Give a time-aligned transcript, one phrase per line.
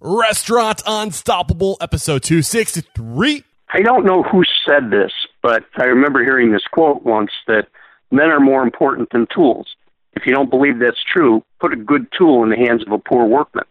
[0.00, 3.42] Restaurant Unstoppable, episode 263.
[3.70, 5.10] I don't know who said this,
[5.42, 7.68] but I remember hearing this quote once that
[8.10, 9.74] men are more important than tools.
[10.12, 12.98] If you don't believe that's true, put a good tool in the hands of a
[12.98, 13.64] poor workman.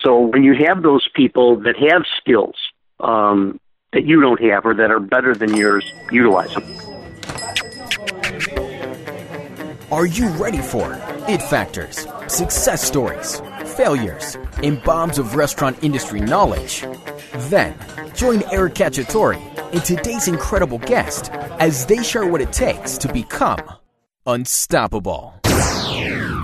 [0.00, 2.56] So when you have those people that have skills
[3.00, 3.60] um,
[3.92, 6.64] that you don't have or that are better than yours, utilize them.
[9.90, 10.98] Are you ready for
[11.28, 16.84] it factors, success stories, failures, and bombs of restaurant industry knowledge?
[17.50, 17.74] Then
[18.14, 19.36] join Eric Cacciatore
[19.72, 23.60] and today's incredible guest as they share what it takes to become
[24.26, 25.34] unstoppable.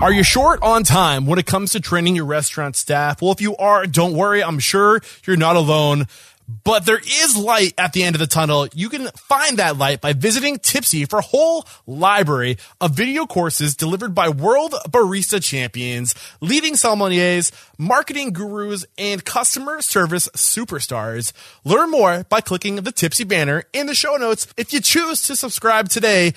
[0.01, 3.21] Are you short on time when it comes to training your restaurant staff?
[3.21, 4.43] Well, if you are, don't worry.
[4.43, 6.07] I'm sure you're not alone.
[6.47, 8.67] But there is light at the end of the tunnel.
[8.73, 13.75] You can find that light by visiting Typsy for a whole library of video courses
[13.75, 21.33] delivered by world barista champions, leading sommeliers, marketing gurus, and customer service superstars.
[21.63, 24.47] Learn more by clicking the Typsy banner in the show notes.
[24.55, 26.33] If you choose to subscribe today,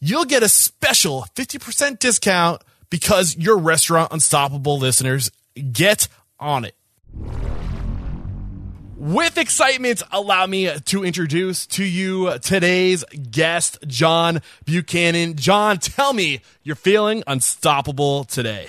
[0.00, 5.30] you'll get a special 50% discount because your restaurant unstoppable listeners
[5.72, 6.08] get
[6.38, 6.74] on it.
[9.00, 15.36] With excitement, allow me to introduce to you today's guest, John Buchanan.
[15.36, 18.68] John, tell me you're feeling unstoppable today.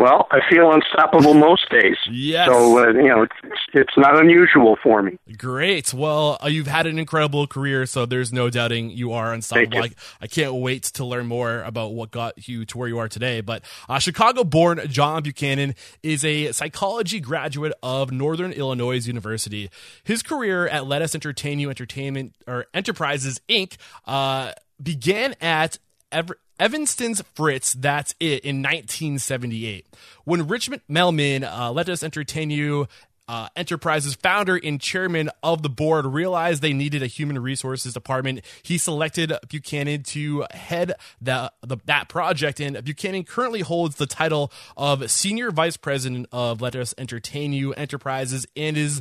[0.00, 1.98] Well, I feel unstoppable most days.
[2.10, 2.48] Yes.
[2.48, 3.34] So, uh, you know, it's,
[3.74, 5.18] it's not unusual for me.
[5.36, 5.92] Great.
[5.92, 9.76] Well, uh, you've had an incredible career, so there's no doubting you are unstoppable.
[9.76, 9.82] you.
[9.82, 9.90] I,
[10.22, 13.42] I can't wait to learn more about what got you to where you are today.
[13.42, 19.68] But uh, Chicago born John Buchanan is a psychology graduate of Northern Illinois University.
[20.02, 23.76] His career at Lettuce Entertain You Entertainment or Enterprises Inc.
[24.06, 25.78] Uh, began at
[26.10, 29.86] Ever- Evanston's Fritz, that's it, in 1978.
[30.24, 32.86] When Richard Melman, uh, Lettuce Entertain You
[33.26, 38.40] uh, Enterprises founder and chairman of the board realized they needed a human resources department.
[38.62, 44.52] He selected Buchanan to head the, the that project, and Buchanan currently holds the title
[44.76, 49.00] of senior vice president of Lettuce Entertain You Enterprises, and is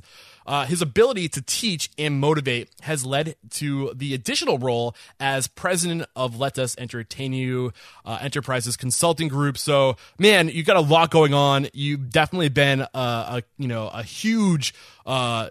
[0.49, 6.05] uh, his ability to teach and motivate has led to the additional role as president
[6.15, 7.71] of Lettuce Entertain You
[8.03, 9.59] uh, Enterprises Consulting Group.
[9.59, 11.67] So, man, you got a lot going on.
[11.71, 14.73] You've definitely been a, a you know a huge
[15.05, 15.49] uh,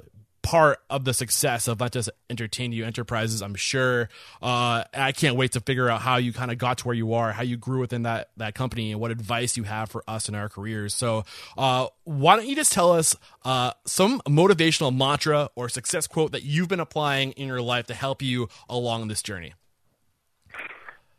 [0.49, 3.43] part of the success of Lettuce Entertain You Enterprises.
[3.43, 4.09] I'm sure.
[4.41, 7.13] Uh, I can't wait to figure out how you kind of got to where you
[7.13, 10.27] are, how you grew within that that company, and what advice you have for us
[10.27, 10.95] in our careers.
[10.95, 11.25] So,
[11.59, 13.15] uh, why don't you just tell us
[13.45, 17.95] uh, some motivational mantra or success quote that you've been applying in your life to
[17.95, 19.53] help you along this journey?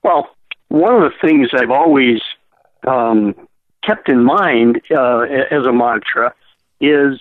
[0.01, 0.27] Well,
[0.69, 2.19] one of the things I've always
[2.87, 3.35] um,
[3.83, 5.19] kept in mind uh,
[5.51, 6.33] as a mantra
[6.81, 7.19] is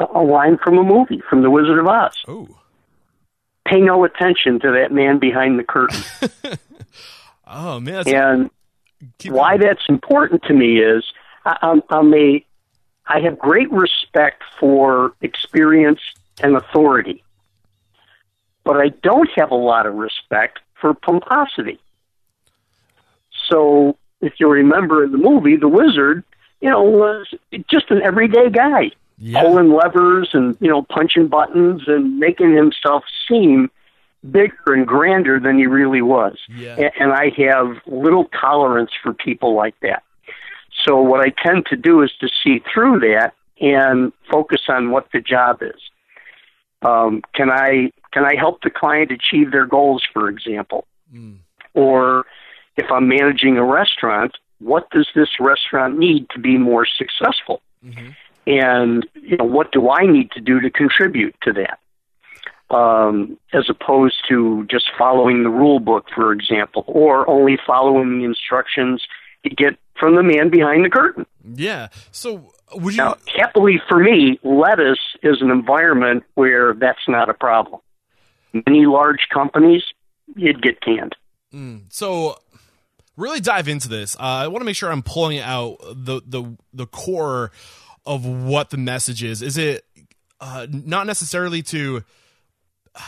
[0.00, 2.14] a line from a movie, from The Wizard of Oz.
[2.26, 2.48] Oh,
[3.66, 6.02] Pay no attention to that man behind the curtain.
[7.46, 8.50] oh man, and
[9.26, 9.68] why going.
[9.68, 11.04] that's important to me is
[11.44, 12.44] I, I'm, I'm a
[13.06, 16.00] I have great respect for experience
[16.42, 17.22] and authority,
[18.64, 21.78] but I don't have a lot of respect for pomposity.
[23.48, 26.24] So, if you remember in the movie, the wizard,
[26.60, 27.26] you know, was
[27.68, 28.92] just an everyday guy,
[29.22, 29.42] Yeah.
[29.42, 33.70] pulling levers and you know punching buttons and making himself seem
[34.28, 36.38] bigger and grander than he really was.
[36.48, 36.90] Yeah.
[36.98, 40.02] And I have little tolerance for people like that.
[40.84, 45.08] So what I tend to do is to see through that and focus on what
[45.12, 45.80] the job is.
[46.82, 50.86] Um, can I can I help the client achieve their goals, for example?
[51.74, 52.24] Or
[52.76, 57.60] if I'm managing a restaurant, what does this restaurant need to be more successful?
[58.50, 61.78] And you know, what do I need to do to contribute to that?
[62.74, 68.24] Um, as opposed to just following the rule book, for example, or only following the
[68.24, 69.02] instructions
[69.44, 71.26] you get from the man behind the curtain.
[71.54, 71.88] Yeah.
[72.10, 72.98] So, would you?
[72.98, 77.80] Now, happily for me, lettuce is an environment where that's not a problem.
[78.52, 79.82] Many large companies,
[80.34, 81.14] you'd get canned.
[81.90, 82.36] So,
[83.16, 84.16] really dive into this.
[84.16, 87.52] Uh, I want to make sure I'm pulling out the the the core
[88.10, 89.40] of what the message is.
[89.40, 89.84] Is it
[90.40, 92.02] uh, not necessarily to
[92.96, 93.00] uh,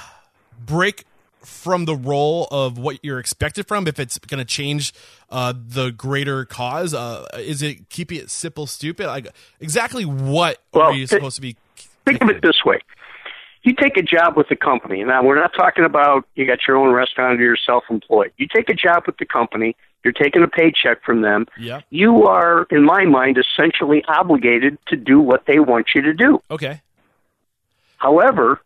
[0.64, 1.04] break
[1.40, 4.94] from the role of what you're expected from if it's going to change
[5.28, 6.94] uh, the greater cause?
[6.94, 9.08] Uh, is it keeping it simple, stupid?
[9.08, 9.26] Like
[9.58, 11.56] exactly what Well, are you th- supposed to be?
[12.04, 12.78] Think of it this way.
[13.64, 15.02] You take a job with the company.
[15.02, 18.30] Now, we're not talking about you got your own restaurant or you're self employed.
[18.36, 21.46] You take a job with the company, You're taking a paycheck from them.
[21.58, 21.82] Yeah.
[21.90, 26.42] You are, in my mind, essentially obligated to do what they want you to do.
[26.50, 26.80] Okay.
[27.98, 28.60] However,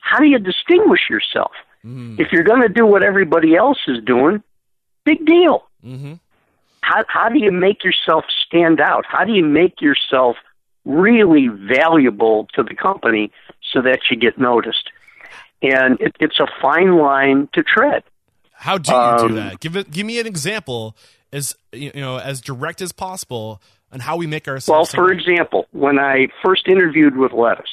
[0.00, 1.52] how do you distinguish yourself?
[1.84, 2.20] Mm.
[2.20, 4.42] If you're going to do what everybody else is doing,
[5.04, 5.64] big deal.
[5.84, 6.14] Mm-hmm.
[6.82, 9.04] How, how do you make yourself stand out?
[9.08, 10.36] How do you make yourself
[10.84, 13.32] really valuable to the company
[13.72, 14.90] so that you get noticed?
[15.62, 18.04] And it, it's a fine line to tread.
[18.58, 19.60] How do you Um, do that?
[19.60, 19.90] Give it.
[19.90, 20.96] Give me an example
[21.32, 23.60] as you know as direct as possible
[23.92, 24.94] on how we make ourselves.
[24.94, 27.70] Well, for example, when I first interviewed with Lettuce,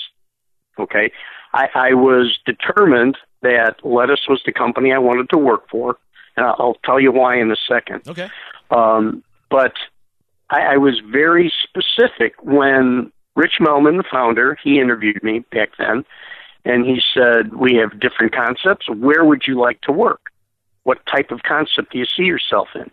[0.78, 1.12] okay,
[1.54, 5.98] I, I was determined that Lettuce was the company I wanted to work for,
[6.36, 8.08] and I'll I'll tell you why in a second.
[8.08, 8.30] okay.
[8.72, 9.74] Um, but
[10.50, 16.06] I, I was very specific when Rich Melman, the founder, he interviewed me back then,
[16.66, 18.88] and he said, "We have different concepts.
[18.90, 20.32] Where would you like to work?
[20.84, 22.92] What type of concept do you see yourself in?"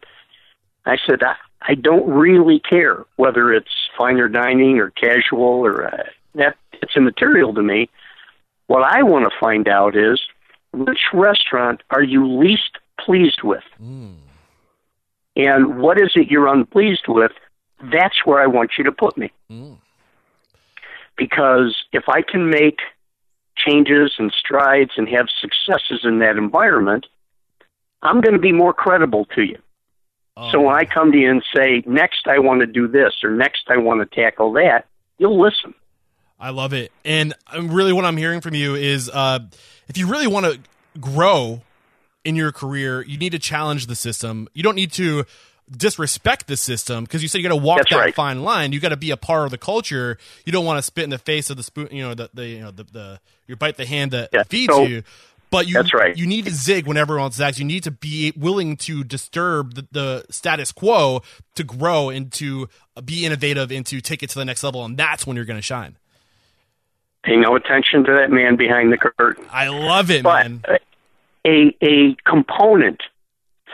[0.87, 6.05] I said, "I, I don't really care whether it's finer dining or casual or uh,
[6.35, 6.57] that.
[6.83, 7.91] It's immaterial to me.
[8.67, 10.21] What I want to find out is
[10.73, 14.15] which restaurant are you least pleased with." Mm.
[15.37, 17.33] and what is it you're unpleased with,
[17.93, 19.31] that's where I want you to put me.
[19.51, 19.79] Mm.
[21.17, 22.81] Because if I can make
[23.57, 27.07] changes and strides and have successes in that environment,
[28.03, 29.59] I'm going to be more credible to you.
[30.37, 33.13] Oh, So when I come to you and say, next I want to do this
[33.23, 34.87] or next I want to tackle that,
[35.19, 35.75] you'll listen.
[36.39, 36.91] I love it.
[37.05, 39.41] And um, really, what I'm hearing from you is uh,
[39.89, 40.59] if you really want to
[40.99, 41.61] grow
[42.25, 44.49] in your career, you need to challenge the system.
[44.55, 45.25] You don't need to
[45.71, 48.15] disrespect the system because you said you got to walk That's that right.
[48.15, 48.73] fine line.
[48.73, 50.19] You got to be a part of the culture.
[50.45, 51.89] You don't want to spit in the face of the spoon.
[51.93, 54.43] You know the, the you know the, the you bite the hand that Yeah.
[54.45, 55.03] feeds So- you.
[55.51, 56.17] But you That's right.
[56.17, 57.59] you need to zig when everyone zags.
[57.59, 61.23] You need to be willing to disturb the, the status quo
[61.57, 64.85] to grow and to uh, be innovative and to take it to the next level.
[64.85, 65.97] And that's when you're going to shine.
[67.25, 69.45] Pay no attention to that man behind the curtain.
[69.51, 70.63] I love it, But man.
[71.45, 73.03] a a component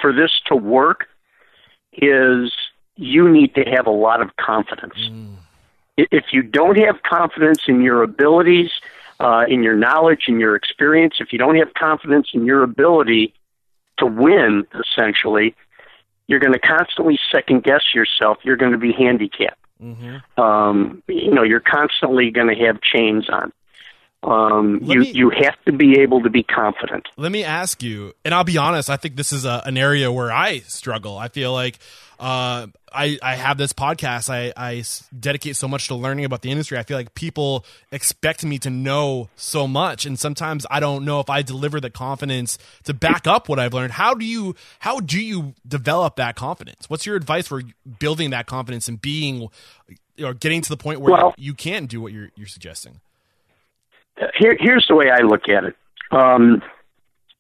[0.01, 1.07] for this to work
[1.93, 2.53] is
[2.97, 4.95] you need to have a lot of confidence.
[4.99, 5.37] Mm.
[5.99, 8.71] I- If you don't have confidence in your abilities,
[9.21, 13.35] uh, in your knowledge, in your experience, if you don't have confidence in your ability
[13.99, 15.55] to win, essentially,
[16.27, 18.39] you're going to constantly second guess yourself.
[18.43, 19.61] You're going to be handicapped.
[19.83, 20.41] Mm-hmm.
[20.41, 23.53] Um, you know, you're constantly going to have chains on.
[24.23, 27.07] Um, you me- you have to be able to be confident.
[27.17, 28.91] Let me ask you, and I'll be honest.
[28.91, 31.17] I think this is a, an area where I struggle.
[31.17, 31.79] I feel like
[32.19, 34.29] uh, I I have this podcast.
[34.31, 34.83] I I
[35.17, 36.77] dedicate so much to learning about the industry.
[36.77, 41.21] I feel like people expect me to know so much, and sometimes I don't know
[41.21, 43.93] if I deliver the confidence to back up what I've learned.
[43.93, 46.91] How do you how do you develop that confidence?
[46.91, 47.63] What's your advice for
[48.01, 49.49] building that confidence and being
[50.21, 53.01] or getting to the point where Well- you can do what you're you're suggesting?
[54.39, 55.77] Here, here's the way I look at it.
[56.11, 56.63] Um,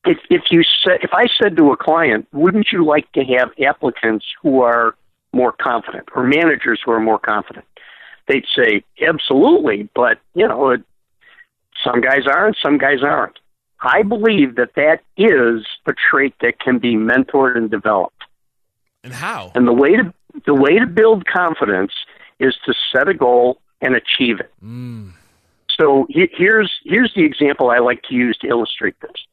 [0.04, 3.50] if if you said if I said to a client, wouldn't you like to have
[3.64, 4.94] applicants who are
[5.32, 7.64] more confident or managers who are more confident?
[8.28, 10.82] They'd say absolutely, but you know, it,
[11.84, 13.38] some guys are and some guys aren't.
[13.80, 18.22] I believe that that is a trait that can be mentored and developed.
[19.04, 19.52] And how?
[19.54, 20.12] And the way to
[20.44, 21.92] the way to build confidence
[22.38, 24.52] is to set a goal and achieve it.
[24.62, 25.12] Mm.
[25.78, 29.26] So he- here's here's the example I like to use to illustrate this.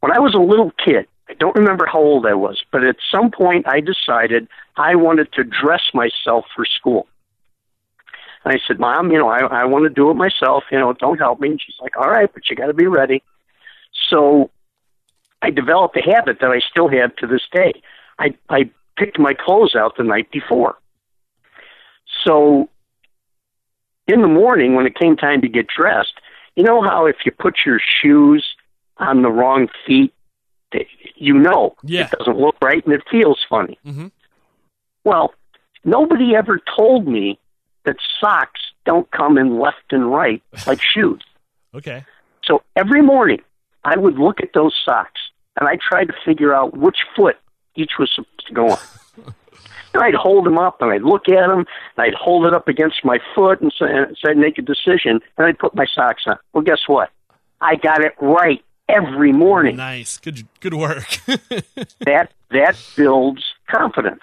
[0.00, 2.96] When I was a little kid, I don't remember how old I was, but at
[3.10, 7.06] some point I decided I wanted to dress myself for school.
[8.44, 10.64] And I said, "Mom, you know, I I want to do it myself.
[10.70, 12.86] You know, don't help me." And she's like, "All right, but you got to be
[12.86, 13.22] ready."
[14.08, 14.50] So
[15.42, 17.82] I developed a habit that I still have to this day.
[18.18, 20.76] I I picked my clothes out the night before.
[22.24, 22.68] So
[24.08, 26.14] in the morning when it came time to get dressed,
[26.56, 28.44] you know how if you put your shoes
[28.96, 30.12] on the wrong feet,
[31.14, 32.06] you know Yeah.
[32.06, 33.78] it doesn't look right and it feels funny.
[33.86, 34.10] Mhm.
[35.04, 35.34] Well,
[35.84, 37.38] nobody ever told me
[37.84, 41.22] that socks don't come in left and right like shoes.
[41.74, 42.04] Okay.
[42.44, 43.40] So every morning,
[43.84, 45.20] I would look at those socks
[45.58, 47.36] and I tried to figure out which foot
[47.76, 48.78] each was supposed to go on.
[49.94, 51.66] and I'd hold them up and I'd look at them and
[51.96, 55.46] I'd hold it up against my foot and say, and say make a decision and
[55.46, 56.38] I'd put my socks on.
[56.52, 57.10] Well, guess what?
[57.60, 59.76] I got it right every morning.
[59.76, 60.18] Nice.
[60.18, 61.18] Good good work.
[62.00, 64.22] That that builds confidence.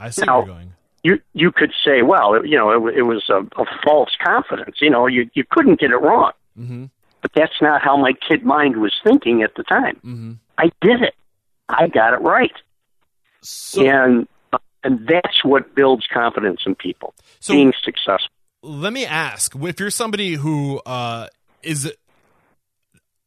[0.00, 0.72] I see Now- where you're going.
[1.04, 4.78] You you could say, well, it, you know, it, it was a, a false confidence.
[4.80, 6.32] You know, you you couldn't get it wrong.
[6.58, 6.86] Mm-hmm.
[7.22, 9.96] But that's not how my kid mind was thinking at the time.
[10.04, 10.32] Mm-hmm.
[10.58, 11.14] I did it.
[11.68, 12.52] I got it right.
[13.42, 14.28] So, and
[14.84, 18.30] and that's what builds confidence in people So- being successful.
[18.62, 21.28] let me ask if you're somebody who uh,
[21.62, 21.92] is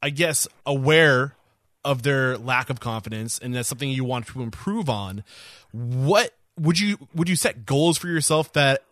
[0.02, 1.36] i guess aware
[1.84, 5.24] of their lack of confidence and that's something you want to improve on
[5.72, 8.84] what would you would you set goals for yourself that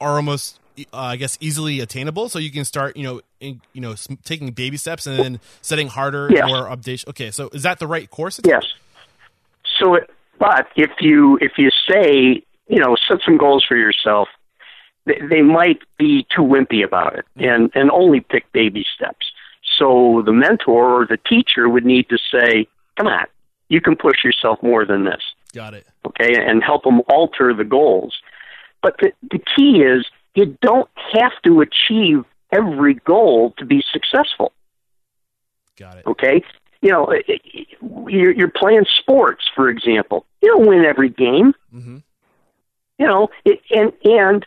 [0.00, 3.80] are almost uh, i guess easily attainable so you can start you know in, you
[3.80, 6.50] know taking baby steps and then setting harder Yes.
[6.50, 8.64] or updates okay so is that the right course Yes.
[9.78, 14.28] So, it, but if you if you say you know set some goals for yourself,
[15.06, 19.32] they, they might be too wimpy about it and and only pick baby steps.
[19.78, 22.66] So the mentor or the teacher would need to say,
[22.96, 23.26] "Come on,
[23.68, 27.64] you can push yourself more than this." got it okay, and help them alter the
[27.64, 28.14] goals.
[28.82, 34.52] But the, the key is you don't have to achieve every goal to be successful,
[35.76, 36.42] got it okay?
[36.80, 37.12] You know,
[38.08, 40.26] you're, you're playing sports, for example.
[40.42, 41.98] You don't win every game, hmm
[43.00, 44.44] you know, it, and, and,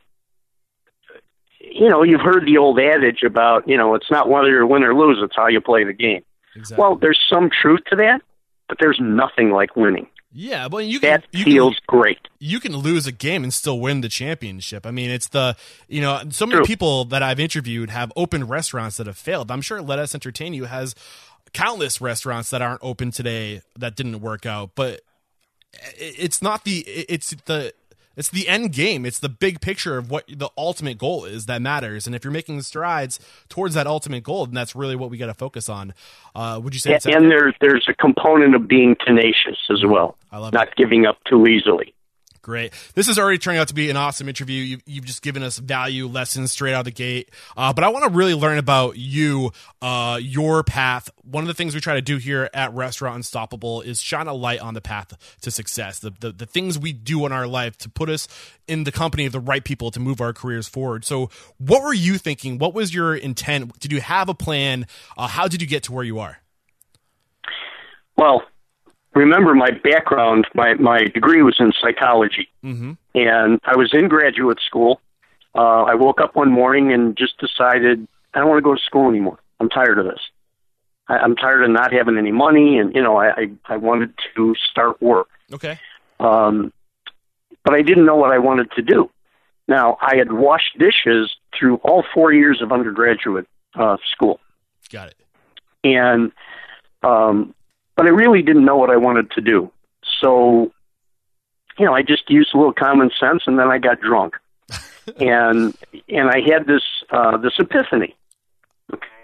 [1.60, 4.84] you know, you've heard the old adage about, you know, it's not whether you win
[4.84, 6.22] or lose, it's how you play the game.
[6.56, 8.22] exactly Well, there's some truth to that,
[8.68, 10.08] but there's nothing like winning.
[10.34, 12.20] yeah well you can That you can- feels great.
[12.40, 14.86] you can lose a game and still win the championship.
[14.86, 15.56] I mean, it's the
[15.88, 16.66] you know so many True.
[16.66, 19.52] people that I've interviewed have opened restaurants that have failed.
[19.52, 20.96] I'm sure Lettuce Entertain You has
[21.54, 24.72] countless restaurants that aren't open today that didn't work out.
[24.76, 25.02] But
[25.98, 27.74] it's not the it's the
[28.18, 29.06] it's the end game.
[29.06, 32.06] It's the big picture of what the ultimate goal is that matters.
[32.06, 35.28] And if you're making strides towards that ultimate goal, then that's really what we got
[35.28, 35.94] to focus on.
[36.36, 36.94] Uh, would you say?
[36.94, 40.76] it's and, and there, there's a component of being tenacious as well, I love not
[40.76, 41.94] giving up too easily.
[42.42, 42.74] Great.
[42.96, 44.64] This is already turning out to be an awesome interview.
[44.64, 47.30] You've, you've just given us value lessons straight out of the gate.
[47.56, 51.12] Uh, but I want to really learn about you, uh, your path.
[51.24, 54.34] One of the things we try to do here at Restaurant Unstoppable is shine a
[54.34, 56.00] light on the path to success.
[56.00, 58.28] The, the, the things we do in our life to put us
[58.68, 61.06] in the company of the right people to move our careers forward.
[61.06, 61.30] So,
[61.60, 62.58] what were you thinking?
[62.58, 63.78] What was your intent?
[63.80, 64.88] Did you have a plan?
[65.16, 66.40] Uh, how did you get to where you are?
[68.18, 68.42] Well,
[69.14, 72.94] remember my background, my, my degree was in psychology, Mm-hmm.
[73.16, 75.02] and I was in graduate school.
[75.54, 78.82] Uh, I woke up one morning and just decided I don't want to go to
[78.82, 79.40] school anymore.
[79.60, 80.22] I'm tired of this.
[81.10, 84.14] I, I'm tired of not having any money, and you know, I, I, I wanted
[84.36, 85.28] to start work.
[85.54, 85.78] Okay.
[86.20, 86.72] um,
[87.64, 89.12] but I didn't know what I wanted to do.
[89.68, 94.40] Now, I had washed dishes through all four years of undergraduate uh, school,
[94.90, 95.16] Got it.
[95.84, 96.32] and
[97.04, 97.54] um,
[98.02, 99.72] but I really didn't know what I wanted to do.
[100.20, 100.72] So,
[101.78, 104.36] you know, I just used a little common sense, and then I got drunk,
[105.20, 105.78] and
[106.10, 106.82] and I had this
[107.12, 108.16] uh, this epiphany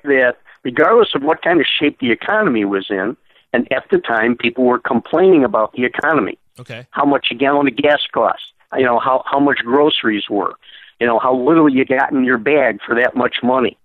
[0.03, 3.17] that regardless of what kind of shape the economy was in,
[3.51, 6.87] and at the time people were complaining about the economy Okay.
[6.91, 10.55] how much a gallon of gas cost, you know, how, how much groceries were,
[10.99, 13.77] you know, how little you got in your bag for that much money.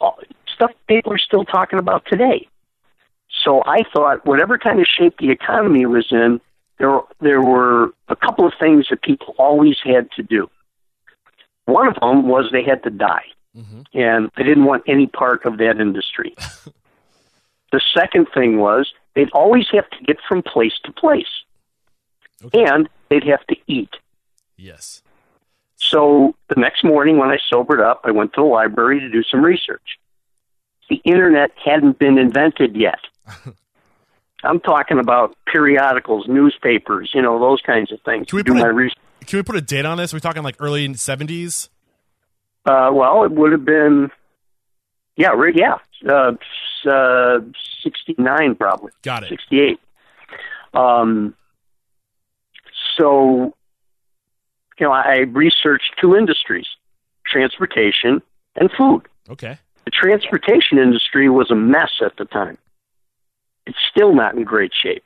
[0.00, 0.18] All,
[0.54, 2.48] stuff people are still talking about today.
[3.44, 6.40] So I thought whatever kind of shape the economy was in,
[6.78, 10.50] there, there were a couple of things that people always had to do.
[11.66, 13.26] One of them was they had to die.
[13.56, 13.82] Mm-hmm.
[13.92, 16.34] And they didn't want any part of that industry.
[17.72, 21.44] the second thing was they'd always have to get from place to place
[22.44, 22.64] Okay.
[22.64, 23.90] and they'd have to eat.
[24.56, 25.02] Yes.
[25.76, 29.22] So the next morning when I sobered up, I went to the library to do
[29.22, 29.98] some research.
[30.90, 33.00] The internet hadn't been invented yet.
[34.44, 38.28] I'm talking about periodicals, newspapers, you know, those kinds of things.
[38.28, 38.98] Can we do put my a- research.
[39.26, 40.12] Can we put a date on this?
[40.12, 41.68] Are we talking like early 70s?
[42.66, 44.10] Uh, well, it would have been,
[45.16, 45.76] yeah, right, yeah,
[46.08, 46.32] uh,
[46.88, 47.40] uh,
[47.82, 48.92] 69 probably.
[49.02, 49.30] Got it.
[49.30, 49.80] 68.
[50.74, 51.34] Um,
[52.98, 53.54] so,
[54.78, 56.66] you know, I researched two industries
[57.26, 58.22] transportation
[58.56, 59.02] and food.
[59.30, 59.58] Okay.
[59.84, 62.58] The transportation industry was a mess at the time.
[63.66, 65.04] It's still not in great shape.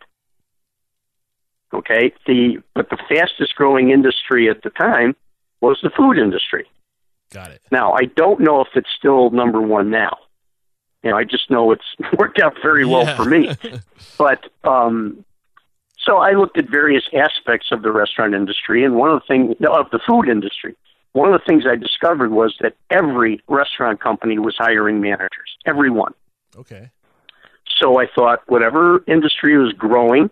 [1.72, 5.14] Okay, the but the fastest growing industry at the time
[5.60, 6.66] was the food industry.
[7.30, 7.60] Got it.
[7.70, 10.16] Now, I don't know if it's still number one now.
[11.02, 11.84] You know, I just know it's
[12.18, 13.16] worked out very well Yeah.
[13.16, 13.50] for me.
[14.16, 15.24] But um,
[15.98, 19.56] so I looked at various aspects of the restaurant industry, and one of the things
[19.68, 20.74] of the food industry.
[21.12, 26.14] One of the things I discovered was that every restaurant company was hiring managers, Everyone.
[26.56, 26.90] Okay.
[27.78, 30.30] So I thought, whatever industry was growing,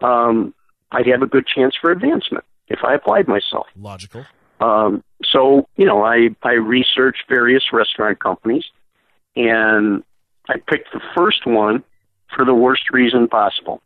[0.00, 0.54] um,
[0.92, 3.66] I'd have a good chance for advancement if I applied myself.
[3.76, 4.26] Logical.
[4.60, 8.64] Um, so you know, I I researched various restaurant companies,
[9.36, 10.02] and
[10.48, 11.84] I picked the first one
[12.34, 13.80] for the worst reason possible.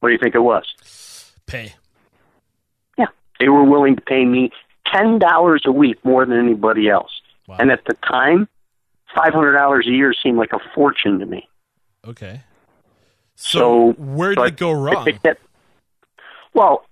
[0.00, 1.32] What do you think it was?
[1.46, 1.74] Pay.
[2.96, 3.06] Yeah,
[3.40, 4.50] they were willing to pay me
[4.86, 7.10] ten dollars a week more than anybody else.
[7.46, 7.56] Wow.
[7.58, 8.48] And at the time,
[9.14, 11.48] five hundred dollars a year seemed like a fortune to me.
[12.06, 12.42] Okay.
[13.36, 15.06] So, So, where did so it go wrong?
[15.22, 15.38] that-
[16.54, 16.84] well,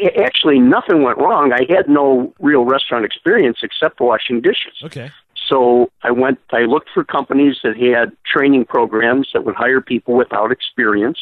[0.00, 1.52] a- actually, nothing went wrong.
[1.52, 4.74] I had no real restaurant experience except washing dishes.
[4.82, 5.10] Okay.
[5.46, 10.14] So I went, I looked for companies that had training programs that would hire people
[10.14, 11.18] without experience.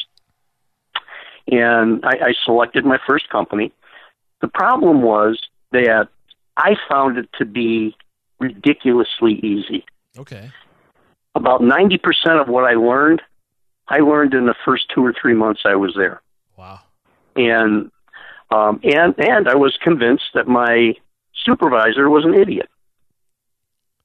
[1.49, 3.71] And I, I selected my first company.
[4.41, 5.39] The problem was
[5.71, 6.09] that
[6.57, 7.95] I found it to be
[8.39, 9.85] ridiculously easy.
[10.17, 10.51] Okay.
[11.35, 11.99] About 90%
[12.41, 13.21] of what I learned,
[13.87, 16.21] I learned in the first two or three months I was there.
[16.57, 16.79] Wow.
[17.35, 17.91] And,
[18.49, 20.93] um, and, and I was convinced that my
[21.45, 22.69] supervisor was an idiot.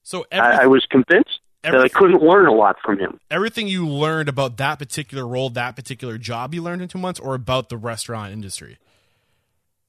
[0.03, 3.19] So every, I, I was convinced that I couldn't learn a lot from him.
[3.31, 7.19] everything you learned about that particular role, that particular job you learned in two months,
[7.19, 8.77] or about the restaurant industry?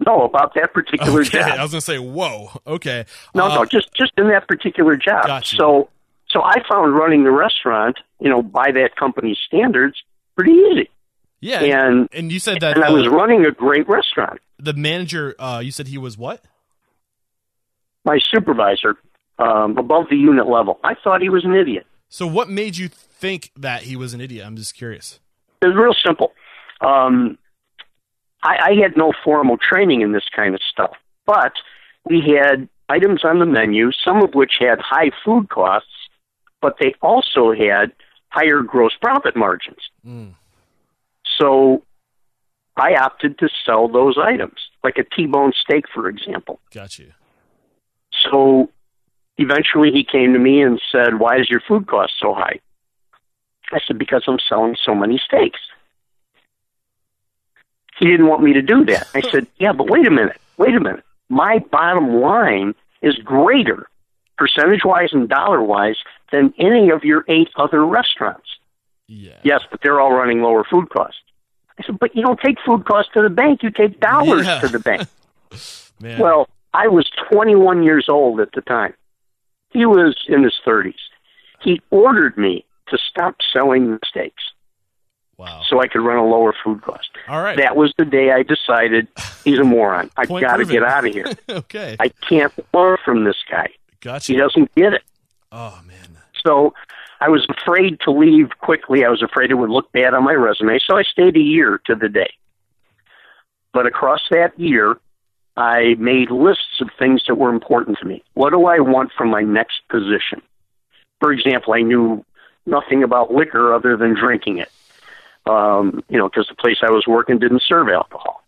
[0.07, 1.41] No, about that particular Okay.
[1.41, 2.51] I was gonna say, whoa.
[2.67, 3.05] Okay.
[3.35, 5.27] No, Uh, no, just just in that particular job.
[5.27, 5.57] Gotcha.
[5.57, 5.89] So,
[6.29, 10.03] so I found running the restaurant, you know, by that company's standards,
[10.37, 10.91] pretty easy.
[11.41, 11.61] Yeah.
[11.63, 14.41] And and you said that and I was uh, running a great restaurant.
[14.59, 15.35] the manager.
[15.39, 16.43] Uh, you said he was what?
[18.05, 18.97] My supervisor,
[19.39, 21.87] um, above the unit level, I thought he was an idiot.
[22.09, 24.47] So what made you think that he was an idiot?
[24.47, 25.21] I'm just curious.
[25.63, 26.33] It was real simple.
[26.81, 27.39] Um,
[28.45, 30.93] I, I had no formal training in this kind of stuff,
[31.27, 31.55] but
[32.05, 35.89] we had items on the menu, some of which had high food costs,
[36.61, 37.93] but they also had
[38.29, 39.81] higher gross profit margins.
[40.07, 40.35] Mm.
[41.39, 41.83] So
[42.77, 46.61] I opted to sell those items, like a T-bone steak, for example.
[46.73, 47.13] Got you.
[48.31, 48.71] So
[49.39, 52.61] eventually he came to me and said, Why is your food cost so high?
[53.73, 55.61] I said, Because I'm selling so many steaks.
[57.99, 59.09] He didn't want me to do that.
[59.15, 60.41] I said, Yeah, but wait a minute.
[60.57, 61.05] Wait a minute.
[61.29, 63.87] My bottom line is greater,
[64.37, 65.97] percentage wise and dollar wise,
[66.33, 68.49] than any of your eight other restaurants.
[69.07, 69.38] Yeah.
[69.42, 71.21] Yes, but they're all running lower food costs.
[71.79, 74.61] I said, But you don't take food costs to the bank, you take dollars Yeah.
[74.61, 75.09] to the bank.
[76.01, 76.18] Man.
[76.21, 78.95] Well, I was 21 years old at the time.
[79.71, 80.95] He was in his 30s.
[81.61, 84.42] He ordered me to stop selling steaks
[85.37, 85.62] wow.
[85.68, 87.11] so I could run a lower food cost.
[87.29, 87.57] All right.
[87.57, 89.09] That was the day I decided
[89.45, 90.11] he's a moron.
[90.17, 91.27] I got to get out of here.
[91.49, 91.97] okay.
[91.99, 93.69] I can't learn from this guy.
[94.01, 95.03] Got He doesn't get it.
[95.51, 96.19] Oh man.
[96.45, 96.75] So
[97.21, 99.05] I was afraid to leave quickly.
[99.05, 100.79] I was afraid it would look bad on my resume.
[100.85, 102.31] So I stayed a year to the day.
[103.73, 104.99] But across that year,
[105.57, 108.23] I made lists of things that were important to me.
[108.35, 110.43] What do I want from my next position?
[111.21, 112.25] For example, I knew
[112.67, 114.71] nothing about liquor other than drinking it.
[115.46, 118.42] Um, you know, because the place I was working didn't serve alcohol.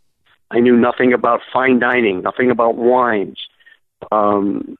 [0.50, 3.38] I knew nothing about fine dining, nothing about wines.
[4.10, 4.78] Um,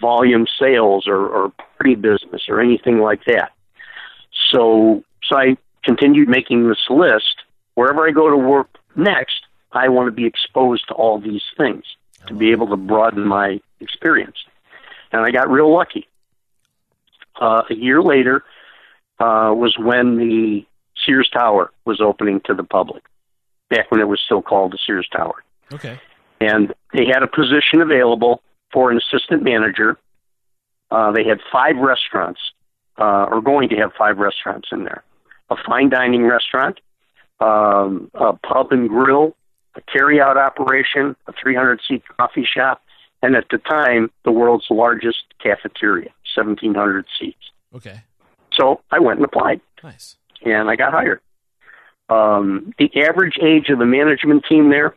[0.00, 3.52] volume sales or, or party business or anything like that.
[4.50, 7.36] So, so I continued making this list.
[7.74, 11.84] Wherever I go to work next, I want to be exposed to all these things
[12.26, 14.36] to be able to broaden my experience.
[15.12, 16.08] And I got real lucky.
[17.40, 18.44] Uh, a year later
[19.18, 20.64] uh, was when the
[21.04, 23.02] Sears Tower was opening to the public,
[23.70, 25.98] back when it was still called the Sears Tower Okay.
[26.40, 29.98] and they had a position available for an assistant manager.
[30.90, 32.40] Uh, they had five restaurants,
[32.98, 35.02] uh, or going to have five restaurants in there:
[35.50, 36.80] a fine dining restaurant,
[37.40, 39.34] um, a pub and grill,
[39.74, 42.82] a carry-out operation, a 300-seat coffee shop,
[43.22, 47.50] and at the time, the world's largest cafeteria, 1,700 seats.
[47.74, 48.00] Okay.
[48.56, 50.16] So I went and applied Nice.
[50.44, 51.20] and I got hired.
[52.08, 54.94] Um, the average age of the management team there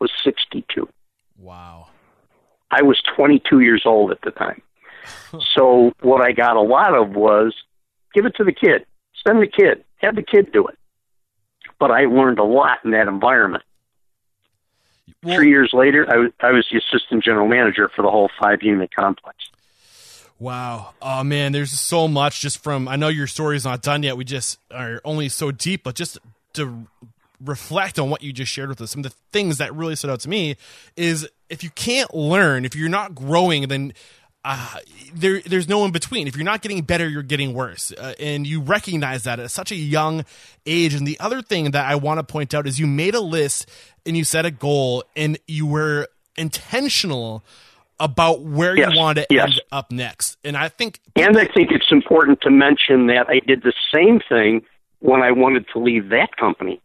[0.00, 0.88] was 62.
[1.38, 1.86] Wow.
[2.70, 4.62] I was 22 years old at the time.
[5.54, 7.54] So what I got a lot of was
[8.14, 8.84] give it to the kid,
[9.26, 10.78] send the kid, have the kid do it.
[11.78, 13.62] But I learned a lot in that environment.
[15.22, 18.30] Well, Three years later, I was, I was the assistant general manager for the whole
[18.40, 19.36] five unit complex.
[20.38, 20.94] Wow.
[21.02, 24.16] Oh man, there's so much just from I know your story's not done yet.
[24.16, 26.18] We just are only so deep, but just
[26.54, 26.86] to
[27.40, 30.10] reflect on what you just shared with us, some of the things that really stood
[30.10, 30.56] out to me
[30.96, 33.92] is if you can't learn, if you're not growing, then
[34.44, 34.78] uh,
[35.12, 36.28] there, there's no in between.
[36.28, 39.72] If you're not getting better, you're getting worse, uh, and you recognize that at such
[39.72, 40.24] a young
[40.66, 40.94] age.
[40.94, 43.68] And the other thing that I want to point out is you made a list
[44.06, 47.44] and you set a goal, and you were intentional
[48.00, 49.50] about where Yes, you want to yes.
[49.50, 50.36] end up next.
[50.44, 54.20] And I think And I think it's important to mention that I did the same
[54.28, 54.62] thing
[55.00, 56.80] when I wanted to leave that company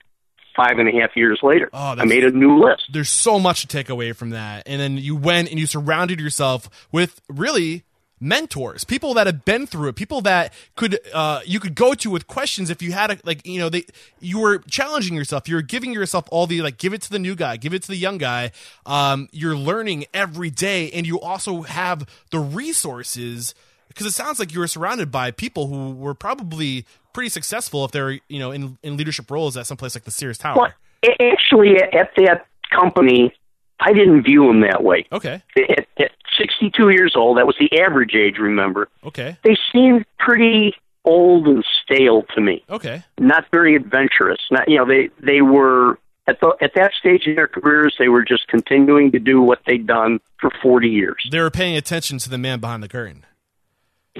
[0.55, 1.69] five and a half years later.
[1.73, 2.83] Oh, I made a new list.
[2.91, 4.63] there's so much to take away from that.
[4.67, 7.83] And then you went and you surrounded yourself with really
[8.23, 12.09] mentors, people that have been through it, people that could uh, you could go to
[12.09, 13.85] with questions if you had a, like you know they
[14.19, 17.19] you were challenging yourself, you were giving yourself all the like give it to the
[17.19, 18.51] new guy, give it to the young guy.
[18.85, 23.53] Um, you're learning every day, and you also have the resources
[23.89, 27.91] because it sounds like you were surrounded by people who were probably pretty successful if
[27.91, 30.55] they're you know in in leadership roles at some place like the Sears Tower.
[30.57, 30.73] Well,
[31.19, 33.33] actually, at that company,
[33.79, 35.05] I didn't view them that way.
[35.11, 40.05] Okay, At, at 62 years old, that was the average age, remember, okay, they seemed
[40.19, 40.73] pretty
[41.05, 42.63] old and stale to me.
[42.69, 43.03] okay.
[43.19, 44.39] Not very adventurous.
[44.49, 48.07] Not, you know, they, they were, at, the, at that stage in their careers, they
[48.07, 51.27] were just continuing to do what they'd done for 40 years.
[51.29, 53.25] They were paying attention to the man behind the curtain.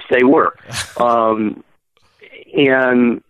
[0.09, 0.55] They were.
[0.97, 1.63] um,
[2.53, 3.23] and,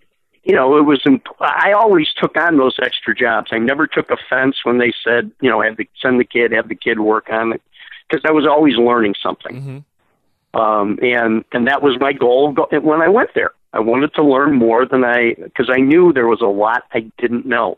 [0.43, 3.49] you know, it was, imp- I always took on those extra jobs.
[3.51, 6.67] I never took offense when they said, you know, have the, send the kid, have
[6.67, 7.61] the kid work on it,
[8.07, 9.61] because I was always learning something.
[9.61, 13.51] hmm Um, and, and that was my goal go- when I went there.
[13.71, 17.11] I wanted to learn more than I, because I knew there was a lot I
[17.17, 17.77] didn't know.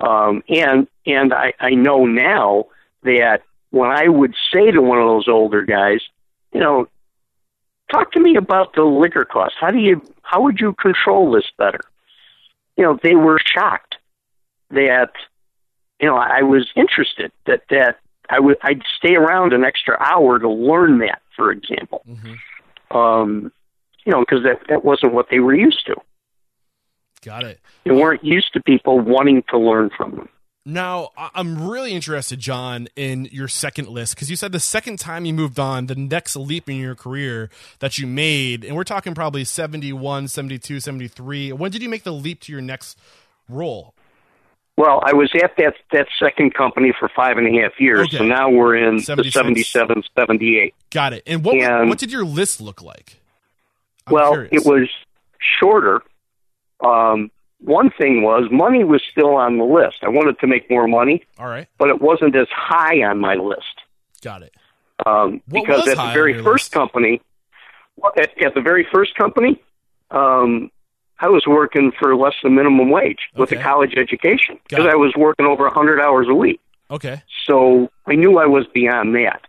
[0.00, 2.66] Um, and, and I, I know now
[3.02, 6.00] that when I would say to one of those older guys,
[6.52, 6.88] you know,
[7.90, 9.56] talk to me about the liquor costs.
[9.60, 11.80] How do you, how would you control this better?
[12.76, 13.96] You know, they were shocked
[14.70, 15.12] that,
[16.00, 20.38] you know, I was interested that, that I would, I'd stay around an extra hour
[20.38, 22.02] to learn that, for example.
[22.06, 22.34] hmm
[22.96, 23.52] Um,
[24.04, 25.96] you know, because that, that wasn't what they were used to.
[27.24, 27.58] Got it.
[27.84, 30.28] They weren't used to people wanting to learn from them.
[30.68, 35.24] Now, I'm really interested, John, in your second list because you said the second time
[35.24, 39.14] you moved on, the next leap in your career that you made, and we're talking
[39.14, 41.52] probably 71, 72, 73.
[41.52, 42.98] When did you make the leap to your next
[43.48, 43.94] role?
[44.76, 48.18] Well, I was at that that second company for five and a half years, Okay.
[48.18, 49.32] so now we're in 76.
[49.32, 50.74] the 77, 78.
[50.90, 51.22] Got it.
[51.28, 53.20] And what And- what did your list look like?
[54.08, 54.50] I'm well, curious.
[54.52, 54.88] it was
[55.60, 56.02] shorter.
[56.84, 59.96] Um, one thing was money was still on the list.
[60.02, 61.66] I wanted to make more money, all right.
[61.78, 63.80] but it wasn't as high on my list.
[64.22, 64.54] Got it.
[65.04, 66.72] Um, because at the very first list?
[66.72, 67.20] company,
[68.16, 69.60] at, at the very first company,
[70.10, 70.70] um,
[71.18, 74.86] I was working for less than minimum wage with a college education because.
[74.86, 76.60] I was working over a 100 hours a week.
[76.90, 77.22] Okay.
[77.46, 79.40] So I knew I was beyond that.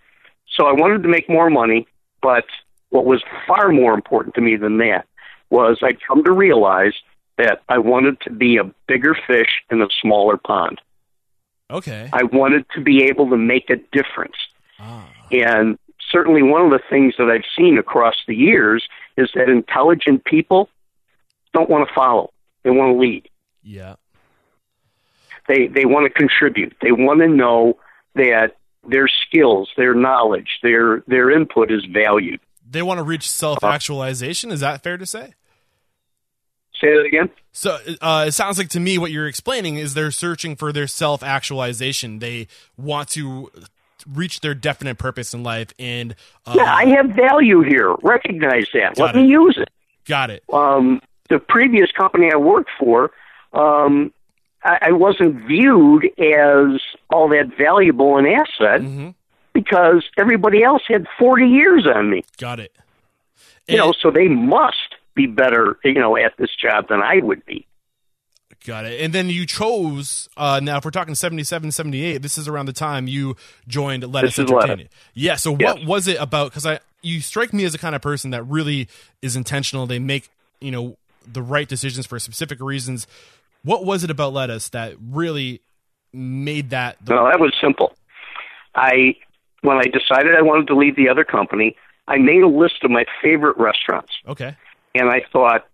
[0.56, 1.88] So I wanted to make more money,
[2.22, 2.46] but
[2.90, 5.06] what was far more important to me than that
[5.50, 6.94] was I'd come to realize
[7.38, 10.82] that I wanted to be a bigger fish in a smaller pond.
[11.70, 12.10] Okay.
[12.14, 14.36] I wanted to be able to make a difference.
[14.80, 15.10] Ah.
[15.32, 15.78] And
[16.12, 20.70] certainly one of the things that I've seen across the years is that intelligent people
[21.54, 22.32] don't want to follow.
[22.64, 23.30] They want to lead.
[23.64, 23.96] Yeah.
[25.48, 26.76] They they want to contribute.
[26.82, 27.78] They want to know
[28.16, 32.40] that their skills, their knowledge, their their input is valued.
[32.70, 34.52] They want to reach self actualization.
[34.52, 35.34] Is that fair to say?
[36.82, 37.30] Say that again.
[37.52, 40.88] So uh, it sounds like to me what you're explaining is they're searching for their
[40.88, 42.20] self actualization.
[42.20, 43.50] They want to
[44.14, 47.94] reach their definite purpose in life, and uh, Yeah, I have value here.
[48.04, 48.98] Recognize that.
[49.00, 49.20] Let it.
[49.20, 49.70] me use it.
[50.06, 50.44] got it.
[50.54, 53.12] Um, the previous company I worked for,
[53.54, 54.14] um,
[54.64, 59.10] I, I wasn't viewed as all that valuable an asset hmm
[59.54, 62.24] because everybody else had 40 years on me.
[62.38, 62.76] Got it.
[63.68, 67.46] You know, so they must be better, you know, at this job than I would
[67.46, 67.68] be.
[68.66, 69.02] Got it.
[69.02, 72.74] And then you chose, uh, now if we're talking 77, 78, this is around the
[72.74, 73.36] time you
[73.68, 74.64] joined Lettuce This is Lettuce.
[74.64, 74.92] Entertainment.
[75.14, 75.36] Yeah.
[75.36, 75.76] So Yes.
[75.76, 76.52] what was it about?
[76.52, 78.88] Because I, you strike me as the kind of person that really
[79.22, 79.86] is intentional.
[79.86, 80.98] They make, you know,
[81.32, 83.06] the right decisions for specific reasons.
[83.64, 85.62] What was it about Lettuce that really
[86.14, 86.98] made that?
[87.06, 87.94] The, No, that was simple.
[88.76, 89.16] I
[89.62, 91.76] when I decided I wanted to leave the other company,
[92.08, 94.56] I made a list of my favorite restaurants, okay.
[94.96, 95.68] And I thought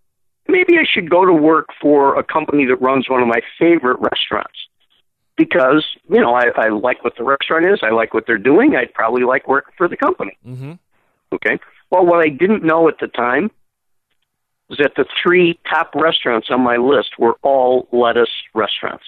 [0.48, 4.00] maybe I should go to work for a company that runs one of my favorite
[4.00, 4.68] restaurants
[5.36, 8.76] because you know I, I like what the restaurant is, I like what they're doing,
[8.76, 10.38] I'd probably like working for the company.
[10.46, 10.74] Mm-hmm.
[11.34, 11.60] Okay.
[11.90, 13.52] Well, what I didn't know at the time
[14.70, 19.04] was that the three top restaurants on my list were all lettuce restaurants.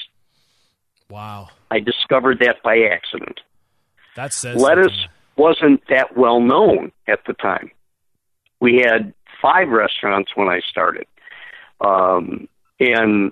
[1.10, 1.50] Wow.
[1.72, 3.42] I discovered that by accident.
[4.16, 5.10] That says lettuce something.
[5.36, 7.72] wasn't that well known at the time.
[8.60, 9.14] We had
[9.46, 11.06] five restaurants when I started,
[11.82, 12.48] um,
[12.80, 13.32] and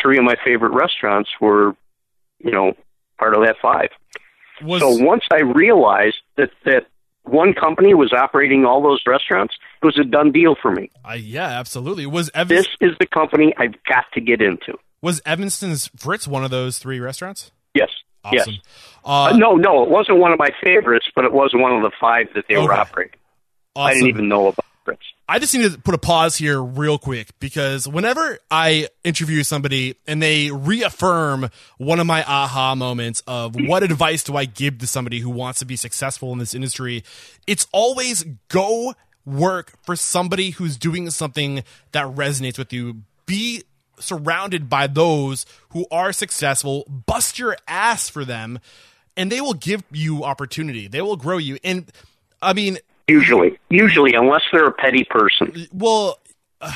[0.00, 1.74] three of my favorite restaurants were,
[2.38, 2.74] you know,
[3.18, 3.88] part of that five.
[4.62, 6.86] was So once I realized that that
[7.22, 10.90] one company was operating all those restaurants, it was a done deal for me.
[11.08, 12.04] Uh, yeah, absolutely.
[12.06, 14.76] Was Evans- This is the company I've got to get into.
[15.00, 17.50] was Evanston's Fritz one of those three restaurants?
[17.74, 17.88] Yes.
[18.24, 18.54] Awesome.
[18.54, 18.60] Yes.
[19.04, 21.82] Uh, Uh, no, no, it wasn't one of my favorites, but it was one of
[21.82, 22.80] the five that they were Okay.
[22.80, 23.18] operating.
[23.76, 25.02] I didn't even know about Fritz.
[25.28, 29.96] I just need to put a pause here real quick because whenever I interview somebody
[30.06, 34.86] and they reaffirm one of my aha moments of what advice do I give to
[34.86, 37.04] somebody who wants to be successful in this industry,
[37.46, 38.94] it's always go
[39.24, 43.02] work for somebody who's doing something that resonates with you.
[43.26, 43.64] Be
[43.98, 48.58] surrounded by those who are successful, bust your ass for them,
[49.16, 50.88] and they will give you opportunity.
[50.88, 51.58] They will grow you.
[51.64, 51.90] And
[52.42, 55.66] I mean, Usually, usually, unless they're a petty person.
[55.72, 56.18] well
[56.60, 56.72] uh,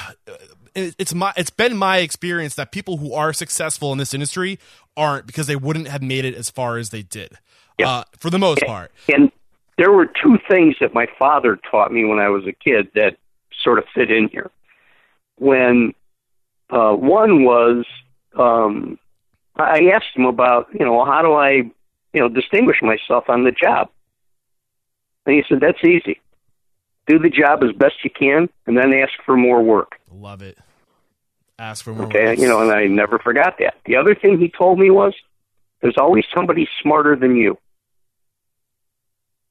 [0.74, 4.58] it- it's my it's been my experience that people who are successful in this industry
[4.96, 7.32] aren't because they wouldn't have made it as far as they did
[7.78, 7.88] Yeah.
[7.88, 9.32] uh, for the most part And
[9.78, 13.16] there were two things that my father taught me when I was a kid that
[13.62, 14.50] sort of fit in here.
[15.36, 15.94] When
[16.70, 17.84] uh, one was,
[18.36, 18.98] um,
[19.56, 21.50] I asked him about, you know, how do I,
[22.12, 23.88] you know, distinguish myself on the job?
[25.28, 26.20] And he said, that's easy.
[27.06, 30.00] Do the job as best you can, and then ask for more work.
[30.10, 30.56] love it
[31.58, 32.14] ask for more work.
[32.16, 32.38] Okay, work.
[32.38, 33.74] you know, and I never forgot that.
[33.84, 35.12] The other thing he told me was,
[35.82, 37.58] there's always somebody smarter than you.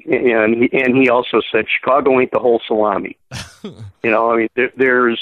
[0.06, 3.18] And he, and he also said, Chicago ain't the whole salami.
[3.64, 5.22] you know, I mean, there, there's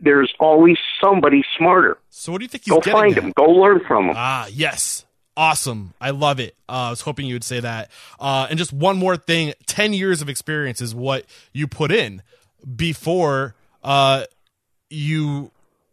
[0.00, 1.98] there's always somebody smarter.
[2.10, 3.22] so what do you think he's Go getting Go find at?
[3.22, 3.32] them.
[3.36, 4.14] Go learn from them.
[4.16, 5.05] ah yes
[5.36, 5.94] awesome.
[6.00, 6.56] I love it.
[6.68, 7.90] Uh, i was hoping you would say that.
[8.18, 9.52] Uh, and just one more thing.
[9.66, 12.22] 10 years of experience is what you put in
[12.76, 14.24] before uh,
[14.90, 15.50] you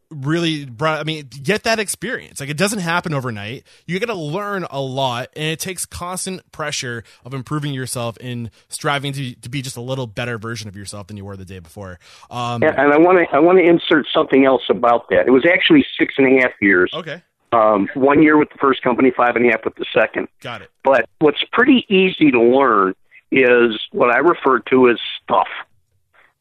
[0.10, 2.40] really brought i mean get that experience.
[2.40, 3.64] Like it doesn't happen overnight.
[3.88, 8.52] You got to learn a lot and it takes constant pressure of improving yourself and
[8.70, 11.46] striving to, to be just a little better version of yourself than you were the
[11.46, 12.00] day before.
[12.30, 15.28] Um, And, and I want to I want to insert something else about that.
[15.28, 16.92] It was actually six and a half years.
[16.94, 20.28] okay Um, one year with the first company, five and a half with the second.
[20.42, 22.96] got it But what's pretty easy to learn
[23.32, 25.48] is what I refer to as stuff.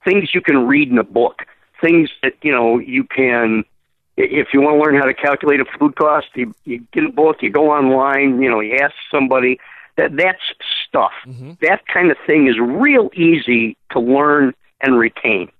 [0.05, 1.43] Things you can read in a book.
[1.81, 3.65] Things that, you know, you can,
[4.17, 7.09] if you want to learn how to calculate a food cost, you, you get a
[7.09, 9.59] book, you go online, you know, you ask somebody.
[9.99, 10.41] That, that's
[10.89, 11.13] stuff.
[11.61, 15.51] That kind of thing is real easy to learn and retain.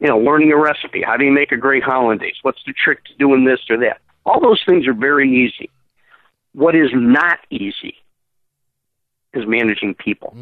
[0.00, 1.02] You know, learning a recipe.
[1.02, 2.36] How do you make a great hollandaise?
[2.42, 4.00] What's the trick to doing this or that?
[4.28, 5.70] All those things are very easy.
[6.52, 7.94] What is not easy
[9.32, 10.36] is managing people.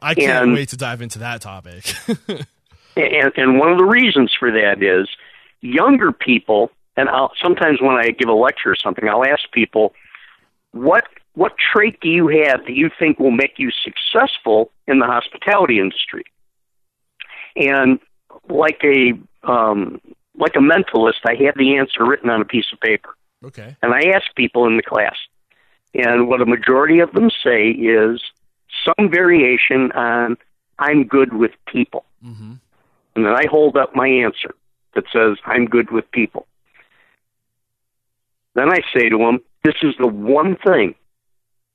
[0.00, 1.84] i can't And- wait to dive into that topic
[2.96, 5.08] And, and one of the reasons for that is
[5.60, 9.94] younger people, and I'll, sometimes when I give a lecture or something, I'll ask people,
[10.72, 15.06] what what trait do you have that you think will make you successful in the
[15.06, 16.24] hospitality industry?
[17.54, 18.00] And
[18.48, 19.12] like a
[19.44, 20.00] um,
[20.38, 23.16] like a mentalist, I have the answer written on a piece of paper.
[23.44, 25.16] okay And I ask people in the class,
[25.94, 28.22] and what a majority of them say is
[28.84, 30.36] some variation on
[30.78, 32.04] I'm good with people.
[32.24, 32.54] mm-hmm.
[33.16, 34.54] And then I hold up my answer
[34.94, 36.46] that says I'm good with people.
[38.54, 40.94] Then I say to them, this is the one thing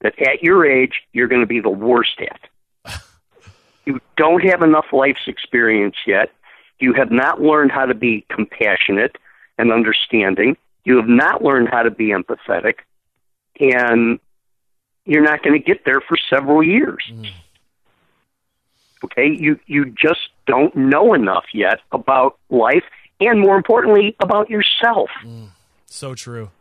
[0.02, 3.02] that at your age you're going to be the worst at.
[3.86, 6.32] you don't have enough life's experience yet.
[6.84, 9.16] You have not learned how to be compassionate
[9.58, 10.58] and understanding.
[10.84, 12.80] You have not learned how to be empathetic.
[13.58, 14.20] And
[15.06, 17.02] you're not going to get there for several years.
[17.10, 17.24] Mm-hmm.
[19.06, 19.28] Okay?
[19.30, 22.84] You you just don't know enough yet about life
[23.22, 25.10] and more importantly about yourself.
[25.24, 25.52] Mm.
[25.86, 26.52] So true.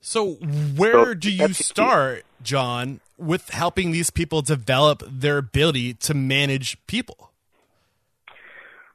[0.00, 0.34] So
[0.76, 1.64] where So do you that's the key.
[1.64, 7.29] start, John, with helping these people develop their ability to manage people?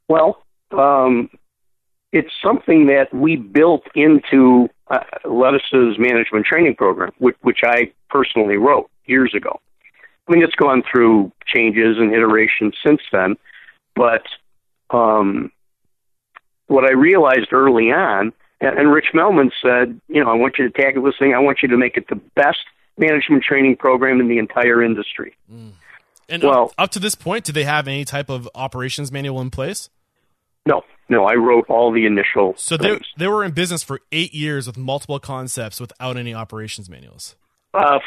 [0.07, 1.29] Well, um,
[2.11, 8.57] it's something that we built into uh, Lettuce's management training program, which, which I personally
[8.57, 9.59] wrote years ago.
[10.27, 13.35] I mean, it's gone through changes and iterations since then,
[13.95, 14.23] but
[14.89, 15.51] um,
[16.67, 20.69] what I realized early on, and, and Rich Melman said, you know, I want you
[20.69, 21.33] to tackle this thing.
[21.33, 22.59] I want you to make it the best
[22.97, 25.35] management training program in the entire industry.
[26.29, 29.41] And Well- up, up to this point, do they have any type of operations manual
[29.41, 29.89] in place?
[30.65, 32.55] No, no, I wrote all the initial.
[32.57, 33.05] So they things.
[33.17, 37.35] they were in business for eight years with multiple concepts without any operations manuals.
[37.73, 37.99] Uh,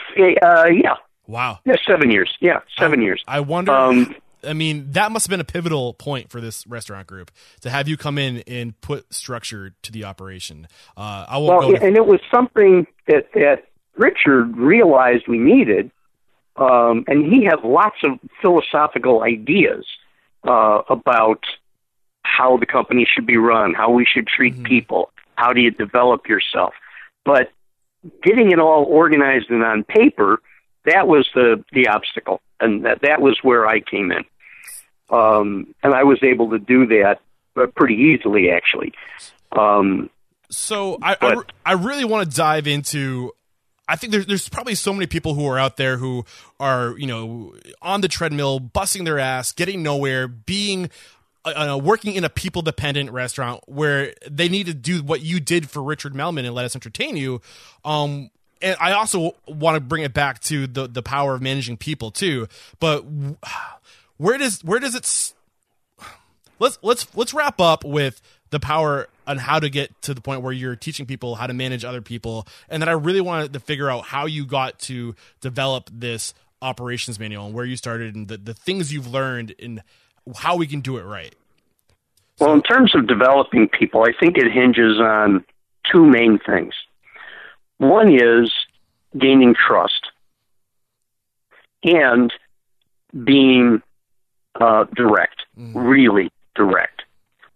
[0.43, 0.95] uh, yeah,
[1.29, 1.61] Wow.
[1.65, 2.37] yeah, seven years.
[2.41, 3.23] Yeah, seven years.
[3.29, 3.71] I wonder.
[3.73, 7.71] Um, I mean, that must have been a pivotal point for this restaurant group to
[7.71, 10.67] have you come in and put structure to the operation.
[10.97, 11.87] Uh, I won't Well, go.
[11.87, 13.65] and it was something that that
[13.97, 15.91] Richard realized we needed.
[16.59, 19.87] Um, and he had lots of philosophical ideas
[20.47, 21.44] uh, about
[22.23, 24.64] how the company should be run, how we should treat Mhm.
[24.64, 26.75] people, how do you develop yourself.
[27.25, 27.51] But
[28.23, 30.40] getting it all organized and on paper,
[30.85, 34.25] that was the the obstacle, and that that was where I came in.
[35.11, 37.21] Um, and I was able to do that
[37.57, 38.92] uh, pretty easily, actually.
[39.53, 40.11] Um,
[40.51, 43.33] So I I, I really want to dive into.
[43.88, 46.24] I think there's there's probably so many people who are out there who
[46.61, 50.90] are you know on the treadmill, busting their ass, getting nowhere, being
[51.44, 55.70] uh, working in a people dependent restaurant where they need to do what you did
[55.70, 57.40] for Richard Melman and Lettuce Entertain You.
[57.85, 61.77] Um, and I also want to bring it back to the the power of managing
[61.77, 62.48] people too.
[62.81, 63.05] But
[64.16, 65.35] where does where does it?
[66.59, 68.20] Let's let's let's wrap up with
[68.51, 71.55] the power on how to get to the point where you're teaching people how to
[71.55, 75.15] manage other people, and that I really wanted to figure out how you got to
[75.41, 79.83] develop this operations manual and where you started and the, the things you've learned and
[80.37, 81.35] how we can do it right.
[82.41, 85.45] Well, in terms of developing people, I think it hinges on
[85.91, 86.75] two main things.
[87.79, 88.53] One is
[89.17, 90.09] gaining trust
[91.85, 92.33] and
[93.25, 93.83] being
[94.61, 96.98] uh, direct, really direct.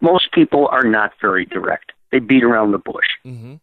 [0.03, 1.93] Most people are not very direct.
[2.11, 3.07] They beat around the bush.
[3.25, 3.55] Mm-hmm.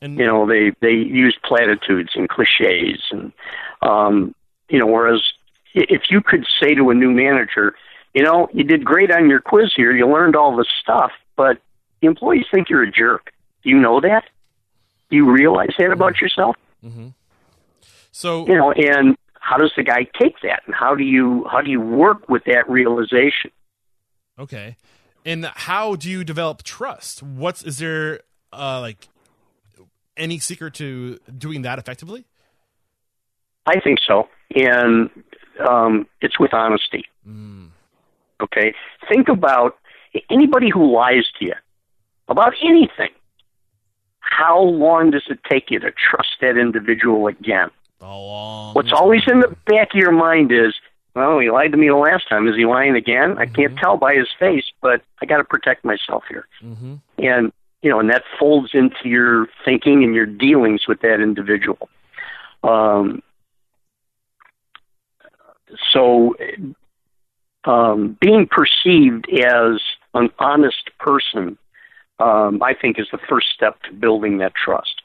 [0.00, 3.32] And You know, they they use platitudes and cliches, and
[3.80, 4.34] um,
[4.68, 5.22] you know, whereas
[5.74, 7.76] if you could say to a new manager,
[8.12, 11.58] you know, you did great on your quiz here, you learned all this stuff, but
[12.00, 13.32] the employees think you're a jerk.
[13.62, 14.24] Do you know that?
[15.10, 16.56] Do you realize that about yourself?
[18.10, 21.60] so You know, and how does the guy take that, and how do you how
[21.60, 23.50] do you work with that realization?
[24.38, 24.76] Okay.
[25.24, 27.22] And how do you develop trust?
[27.22, 28.20] What's is there
[28.52, 29.08] uh like
[30.16, 32.26] any secret to doing that effectively?
[33.66, 35.08] I think so, and
[35.66, 37.06] um, it's with honesty.
[38.42, 38.74] Okay,
[39.08, 39.78] think about
[40.28, 41.54] anybody who lies to you
[42.28, 43.10] about anything.
[44.20, 47.70] How long does it take you to trust that individual again?
[48.74, 50.74] What's always in the back of your mind is,
[51.14, 52.48] well, he lied to me the last time.
[52.48, 53.38] Is he lying again?
[53.38, 56.46] I can't tell by his face, but I got to protect myself here.
[56.60, 61.20] hmm And you know, and that folds into your thinking and your dealings with that
[61.20, 61.90] individual.
[62.62, 63.22] Um,
[65.92, 66.34] so,
[67.64, 69.80] um, being perceived as
[70.14, 71.58] an honest person,
[72.18, 75.02] um, I think, is the first step to building that trust.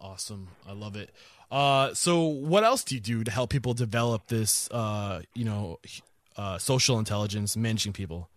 [0.00, 0.48] Awesome.
[0.68, 1.10] I love it.
[1.50, 5.78] Uh so what else do you do to help people develop this uh you know
[6.36, 8.28] uh social intelligence managing people?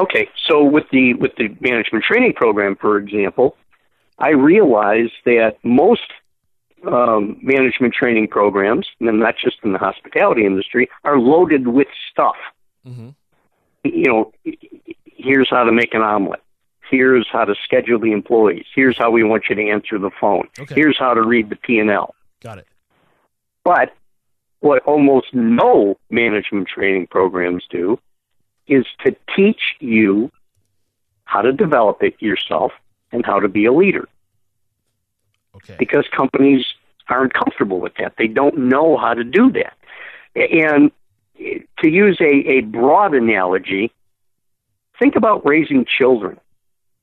[0.00, 3.56] Okay, so with the with the management training program, for example,
[4.18, 6.10] I realized that most
[6.86, 12.36] um, management training programs, and not just in the hospitality industry, are loaded with stuff.
[12.88, 13.14] Mhm.
[13.84, 14.32] You know,
[15.04, 16.40] here's how to make an omelet.
[16.90, 18.64] Here's how to schedule the employees.
[18.74, 20.48] Here's how we want you to answer the phone.
[20.58, 20.74] Okay.
[20.74, 22.14] Here's how to read the P and L.
[22.42, 22.66] Got it.
[23.64, 23.94] But
[24.60, 27.98] what almost no management training programs do
[28.66, 30.30] is to teach you
[31.24, 32.72] how to develop it yourself
[33.10, 34.08] and how to be a leader
[35.54, 35.76] Okay.
[35.78, 36.64] because companies
[37.08, 38.14] aren't comfortable with that.
[38.16, 39.76] They don't know how to do that.
[40.34, 40.90] And
[41.78, 43.92] to use a, a broad analogy,
[44.98, 46.38] think about raising children.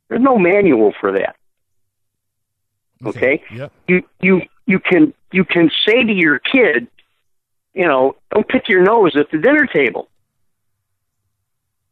[0.07, 1.35] There's no manual for that.
[3.05, 3.43] Okay?
[3.53, 3.71] Yep.
[3.87, 6.87] you you you can you can say to your kid,
[7.73, 10.07] you know, don't pick your nose at the dinner table.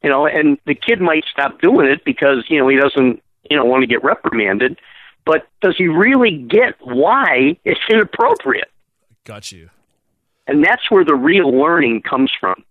[0.04, 3.58] You know, and the kid might stop doing it because you know he doesn't you
[3.58, 4.80] know want to get reprimanded,
[5.26, 8.70] but does he really get why it's inappropriate?
[9.24, 9.72] Got you.
[10.46, 12.64] And that's where the real learning comes from.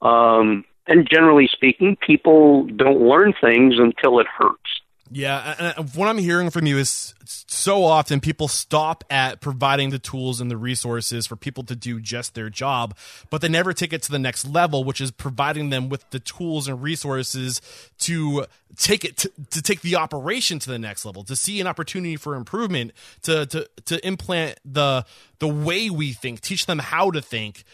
[0.00, 4.80] Um, and generally speaking, people don't learn things until it hurts.
[5.10, 9.98] Yeah, and- what I'm hearing from you is so often people stop at providing the
[9.98, 12.96] tools and the resources for people to do just their job,
[13.30, 16.18] but they never take it to the next level, which is providing them with the
[16.18, 17.60] tools and resources
[17.98, 18.46] to
[18.76, 22.16] take it to, to take the operation to the next level, to see an opportunity
[22.16, 22.92] for improvement,
[23.22, 25.04] to to to implant the
[25.38, 27.64] the way we think, teach them how to think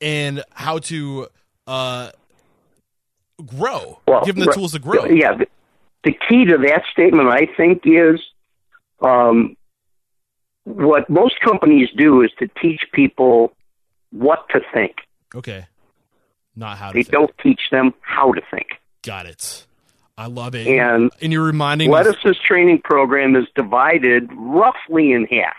[0.00, 1.28] and how to
[1.66, 2.10] uh
[3.46, 4.00] grow.
[4.24, 5.04] Give them the right- tools to grow.
[5.06, 5.38] Yeah,
[6.04, 8.20] the, key to that statement, I think, is
[9.00, 9.56] um,
[10.64, 13.52] what most companies do is to teach people
[14.10, 14.96] what to think.
[15.34, 15.66] Okay.
[16.56, 17.12] Not how to They think.
[17.12, 18.68] don't teach them how to think.
[19.02, 19.66] Got it.
[20.18, 20.66] I love it.
[20.66, 21.94] And and you're reminding me.
[21.94, 25.56] Lettuce's training program is divided roughly in half.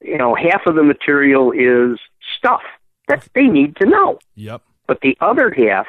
[0.00, 1.98] You know, half of the material is
[2.38, 2.60] stuff
[3.08, 4.18] that they need to know.
[4.36, 4.62] Yep.
[4.86, 5.86] But the other half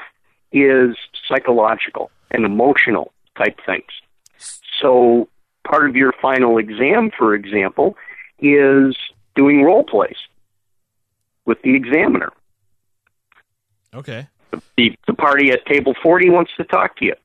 [0.52, 0.96] is
[1.28, 3.86] psychological and emotional type things.
[4.82, 5.28] So
[5.68, 7.98] part of your final exam, for example,
[8.40, 8.96] is
[9.36, 10.18] doing role plays
[11.46, 12.32] with the examiner.
[13.94, 14.28] Okay.
[14.78, 17.16] The, the party at table 40 wants to talk to you.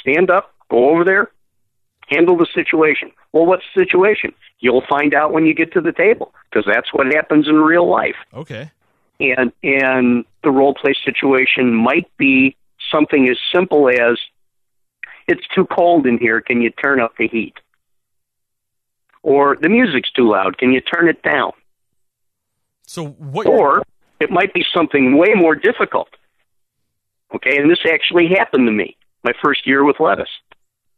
[0.00, 1.30] Stand up, go over there,
[2.08, 3.10] handle the situation.
[3.32, 4.34] Well, what's the situation?
[4.60, 7.88] You'll find out when you get to the table because that's what happens in real
[7.88, 8.16] life.
[8.34, 8.70] Okay.
[9.20, 12.56] And and the role play situation might be
[12.90, 14.18] something as simple as
[15.28, 17.54] it's too cold in here, can you turn up the heat?
[19.22, 21.52] Or the music's too loud, can you turn it down?
[22.86, 23.46] So what?
[23.46, 23.82] Or
[24.20, 26.08] it might be something way more difficult.
[27.34, 30.30] Okay, and this actually happened to me my first year with lettuce.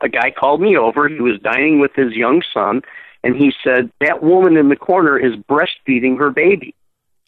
[0.01, 1.09] A guy called me over.
[1.09, 2.83] He was dining with his young son,
[3.25, 6.75] and he said, That woman in the corner is breastfeeding her baby.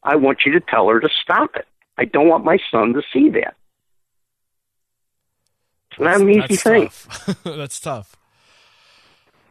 [0.02, 1.66] I want you to tell her to stop it.
[1.98, 3.56] I don't want my son to see that.
[5.98, 6.84] Not an easy That's thing.
[6.84, 7.38] tough.
[7.44, 8.16] That's tough.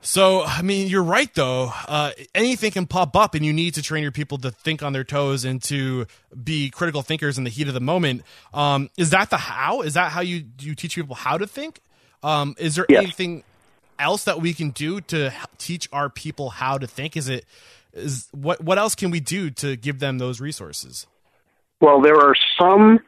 [0.03, 1.71] So, I mean, you're right, though.
[1.87, 4.93] Uh, anything can pop up, and you need to train your people to think on
[4.93, 6.07] their toes and to
[6.43, 8.23] be critical thinkers in the heat of the moment.
[8.51, 9.81] Um, is that the how?
[9.81, 11.81] Is that how you you teach people how to think?
[12.23, 13.03] Um, is there Yes.
[13.03, 13.43] anything
[13.99, 17.15] else that we can do to teach our people how to think?
[17.15, 17.45] Is it
[17.93, 21.05] is what what else can we do to give them those resources?
[21.79, 22.99] Well, there are some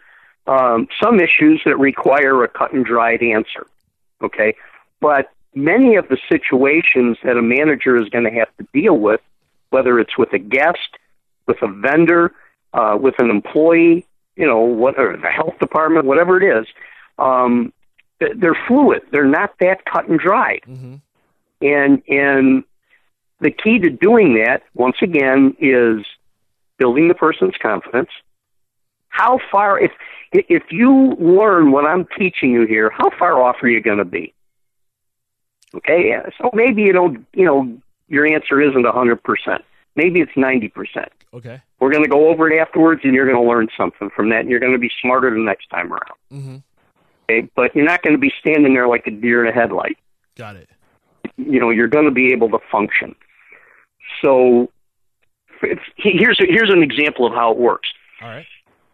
[0.48, 3.68] um, some issues that require a cut and dried answer.
[4.22, 4.56] Okay,
[5.00, 9.22] but many of the situations that a manager is going to have to deal with,
[9.70, 10.98] whether it's with a guest,
[11.48, 12.34] with a vendor,
[12.74, 16.66] uh, with an employee, you know, what or the health department, whatever it is,
[17.20, 17.72] um,
[18.20, 19.02] they're fluid.
[19.12, 20.62] They're not that cut and dried.
[20.68, 20.96] Mm-hmm.
[21.62, 22.64] And and
[23.40, 26.06] the key to doing that, once again, is
[26.78, 28.10] building the person's confidence.
[29.10, 29.92] How far, if
[30.34, 34.06] if you learn what I'm teaching you here, how far off are you going to
[34.06, 34.34] be?
[35.76, 37.78] Okay, so maybe you don't, you know,
[38.08, 39.64] your answer isn't hundred percent.
[39.96, 41.12] Maybe it's ninety percent.
[41.34, 41.62] Okay.
[41.80, 44.42] We're going to go over it afterwards, and you're going to learn something from that,
[44.42, 46.18] and you're going to be smarter the next time around.
[46.32, 46.56] Mm-hmm.
[47.30, 49.98] Okay, but you're not going to be standing there like a deer in a headlight
[50.36, 50.70] Got it.
[51.38, 53.16] you know you're going to be able to function.
[54.22, 54.70] So
[55.64, 57.90] it's, here's here's an example of how it works.
[58.22, 58.46] All right.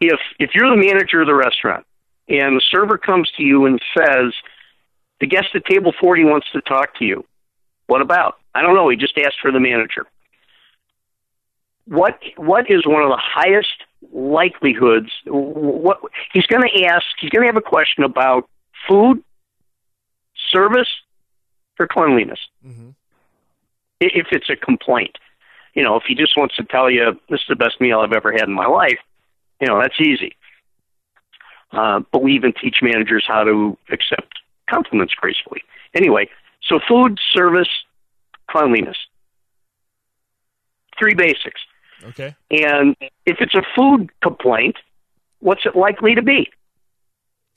[0.01, 1.85] If if you're the manager of the restaurant
[2.27, 4.33] and the server comes to you and says
[5.19, 7.25] the guest at table 40 wants to talk to you,
[7.87, 8.37] what about?
[8.55, 8.87] I don't know.
[8.89, 10.05] He just asked for the manager.
[11.85, 13.83] What what is one of the highest
[14.13, 15.09] likelihoods?
[15.25, 15.99] What
[16.31, 17.05] he's going to ask?
[17.19, 18.47] He's going to have a question about
[18.87, 19.23] food,
[20.51, 20.87] service,
[21.79, 22.89] or cleanliness Mm-hmm.
[24.01, 25.17] if it's a complaint.
[25.73, 28.13] You know, if he just wants to tell you this is the best meal I've
[28.13, 28.99] ever had in my life,
[29.59, 30.35] you know, that's easy.
[31.71, 34.33] Uh, but we even teach managers how to accept
[34.69, 35.61] compliments gracefully.
[35.93, 36.29] Anyway,
[36.63, 37.69] so food, service,
[38.49, 38.97] cleanliness.
[40.97, 41.61] Three basics.
[42.03, 42.35] Okay.
[42.51, 42.95] And
[43.25, 44.77] if it's a food complaint,
[45.39, 46.49] what's it likely to be?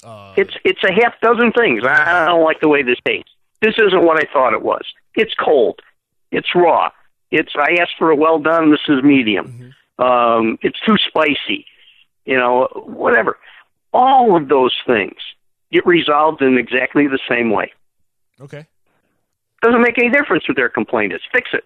[0.05, 1.83] Uh, It's it's a half dozen things.
[1.87, 3.31] I don't like the way this tastes.
[3.61, 4.83] This isn't what I thought it was.
[5.15, 5.81] It's cold.
[6.33, 6.91] It's raw.
[7.31, 8.71] It's I asked for a well done.
[8.73, 9.75] This is medium.
[9.99, 11.67] Um, it's too spicy.
[12.25, 13.39] You know, whatever.
[13.93, 15.17] All of those things
[15.71, 17.73] get resolved in exactly the same way.
[18.41, 18.67] okay.
[19.63, 21.21] Doesn't make any difference what their complaint is.
[21.33, 21.65] Fix it.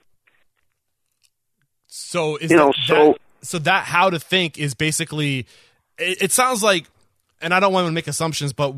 [1.87, 5.47] So is You know, that, so- that- so that how to think is basically
[5.99, 6.87] it, it sounds like
[7.41, 8.75] and I don't want to make assumptions, but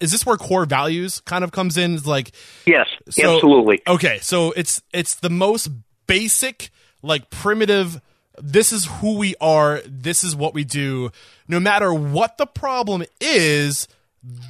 [0.00, 1.94] is this where core values kind of comes in?
[1.94, 2.32] Is Like,
[2.66, 3.80] Yes, So- absolutely.
[3.86, 5.68] okay, so it's it's the most
[6.06, 6.70] basic,
[7.02, 8.00] like primitive.
[8.40, 9.80] This is who we are.
[9.86, 11.10] This is what we do.
[11.46, 13.86] No matter what the problem is,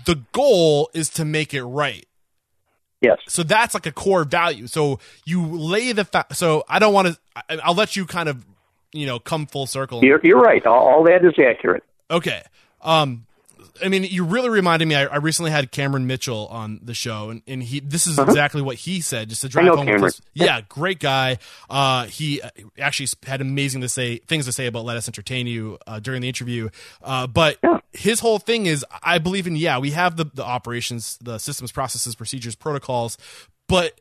[0.07, 2.07] the goal is to make it right.
[3.01, 3.19] Yes.
[3.29, 4.67] So that's like a core value.
[4.67, 7.19] So you lay the fa- so I don't want to.
[7.63, 8.45] I'll let you kind of
[8.93, 10.03] you know come full circle.
[10.03, 10.65] You're, you're right.
[10.65, 11.83] All, all that is accurate.
[12.11, 12.43] Okay.
[12.81, 13.27] Um,
[13.85, 14.95] I mean, you really reminded me.
[14.95, 18.63] I, I recently had Cameron Mitchell on the show, and, and he this is exactly
[18.63, 19.29] what he said.
[19.29, 19.77] Just to drive Uh-huh.
[19.77, 21.39] home, with this- yeah, great guy.
[21.69, 25.79] Uh, he uh, actually had amazing to say things to say about Lettuce Entertain You
[25.87, 26.69] uh, during the interview.
[27.03, 27.79] Uh, but Yeah.
[27.93, 31.73] his whole thing is, I believe in yeah, we have the the operations, the systems,
[31.73, 33.19] processes, procedures, protocols,
[33.69, 34.01] but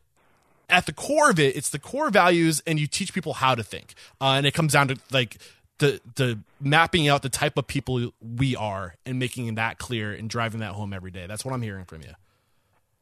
[0.69, 3.63] at the core of it, it's the core values, and you teach people how to
[3.63, 3.93] think.
[4.21, 5.37] Uh, and it comes down to like
[5.79, 10.29] the the mapping out the type of people we are and making that clear and
[10.29, 11.25] driving that home every day.
[11.27, 12.13] That's what I'm hearing from you.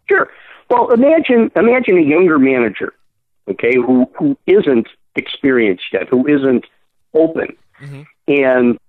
[0.10, 0.30] Sure.
[0.70, 2.94] Well, imagine imagine a younger manager,
[3.50, 6.66] okay, who who isn't experienced yet, who isn't
[7.14, 7.56] open,
[8.28, 8.80] and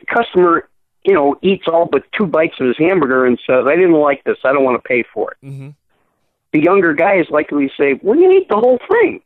[0.00, 0.68] the customer,
[1.04, 4.24] you know, eats all but two bites of his hamburger and says, "I didn't like
[4.24, 4.38] this.
[4.44, 5.70] I don't want to pay for it." Mm-hmm.
[6.52, 9.22] The younger guy is likely to say, "Well, you eat the whole thing."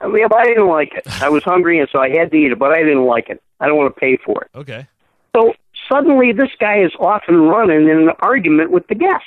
[0.00, 1.22] I mean, but I didn't like it.
[1.22, 3.42] I was hungry, and so I had to eat it, but I didn't like it.
[3.60, 4.50] I don't want to pay for it.
[4.54, 4.86] Okay.
[5.34, 5.54] So
[5.88, 9.24] suddenly, this guy is off and running in an argument with the guest.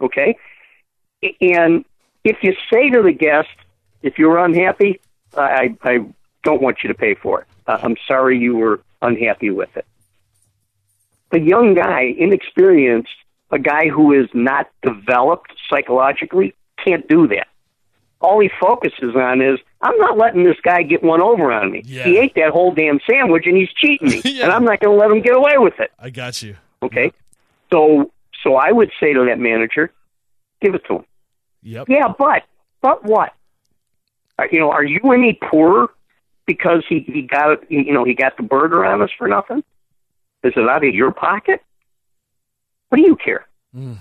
[0.00, 0.36] Okay,
[1.40, 1.84] and
[2.24, 3.48] if you say to the guest,
[4.02, 5.00] if you're unhappy,
[5.36, 6.06] I, I
[6.44, 7.46] don't want you to pay for it.
[7.66, 9.86] Uh, I'm sorry you were unhappy with it.
[11.30, 13.10] The young guy, inexperienced,
[13.50, 17.48] a guy who is not developed psychologically, can't do that.
[18.20, 21.82] All he focuses on is, I'm not letting this guy get one over on me.
[21.86, 22.04] Yeah.
[22.04, 24.44] He ate that whole damn sandwich and he's cheating me, Yeah.
[24.44, 25.92] and I'm not going to let him get away with it.
[25.98, 26.56] I got you.
[26.82, 27.12] Okay,
[27.72, 28.10] so
[28.42, 29.92] so I would say to that manager,
[30.60, 31.04] give it to him.
[31.62, 31.88] Yep.
[31.88, 32.44] Yeah, but
[32.80, 33.32] but what?
[34.38, 35.88] Uh, you know, are you any poorer
[36.46, 39.62] because he he got you know he got the burger on us for nothing?
[40.44, 41.62] Is it out of your pocket?
[42.90, 43.46] What do you care?
[43.76, 43.98] Mm.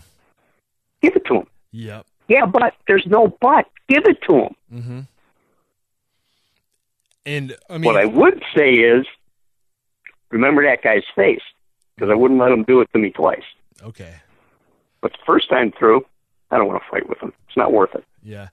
[1.02, 1.48] Give it to him.
[1.72, 2.06] Yep.
[2.28, 3.66] Yeah, but there's no but.
[3.88, 4.56] Give it to him.
[4.74, 5.00] Mm-hmm.
[7.26, 9.06] And I mean, what I would say is,
[10.30, 11.42] remember that guy's face
[11.96, 13.44] because I wouldn't let him do it to me twice.
[13.84, 14.14] okay.
[15.02, 16.06] But the first time through,
[16.50, 17.32] I don't want to fight with him.
[17.48, 18.04] It's not worth it.
[18.24, 18.48] Yeah.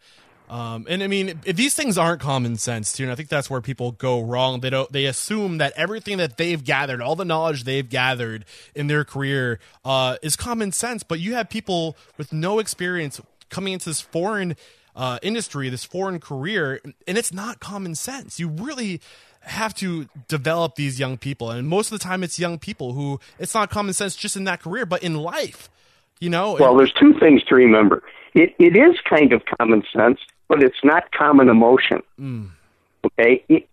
[0.49, 3.49] Um, and I mean, if these things aren't common sense too, and I think that's
[3.49, 4.61] where people go wrong.
[4.61, 4.93] They don't.
[4.93, 8.45] They assume that everything that they've gathered, all the knowledge they've gathered
[8.75, 11.03] in their career, uh, is common sense.
[11.03, 13.23] But you have people with no experience
[13.55, 14.57] coming into this foreign
[14.97, 18.39] uh, industry, this foreign career, and it's not common sense.
[18.39, 19.01] You really
[19.43, 23.21] have to develop these young people, and most of the time, it's young people who
[23.39, 25.71] it's not common sense just in that career, but in life.
[26.21, 26.57] You know.
[26.59, 28.03] Well, there's two things to remember.
[28.35, 32.03] It, it is kind of common sense, but it's not common emotion.
[32.19, 32.51] Mm.
[33.05, 33.69] Okay, it,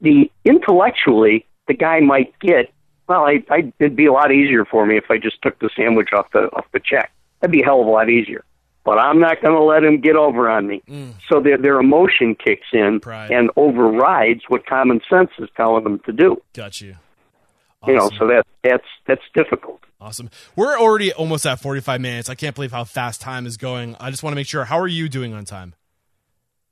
[0.00, 2.72] the intellectually, the guy might get.
[3.08, 5.70] Well, I, I, it'd be a lot easier for me if I just took the
[5.74, 7.10] sandwich off the off the check.
[7.40, 8.44] That'd be a hell of a lot easier.
[8.88, 10.82] But I'm not going to let him get over on me.
[10.88, 11.12] Mm.
[11.30, 13.30] So their their emotion kicks in Pride.
[13.30, 16.40] and overrides what common sense is telling them to do.
[16.54, 16.96] got you.
[17.86, 19.80] You know, so that that's that's difficult.
[20.00, 20.30] Awesome.
[20.56, 22.30] We're already almost at 45 minutes.
[22.30, 23.94] I can't believe how fast time is going.
[24.00, 24.64] I just want to make sure.
[24.64, 25.74] How are you doing on time?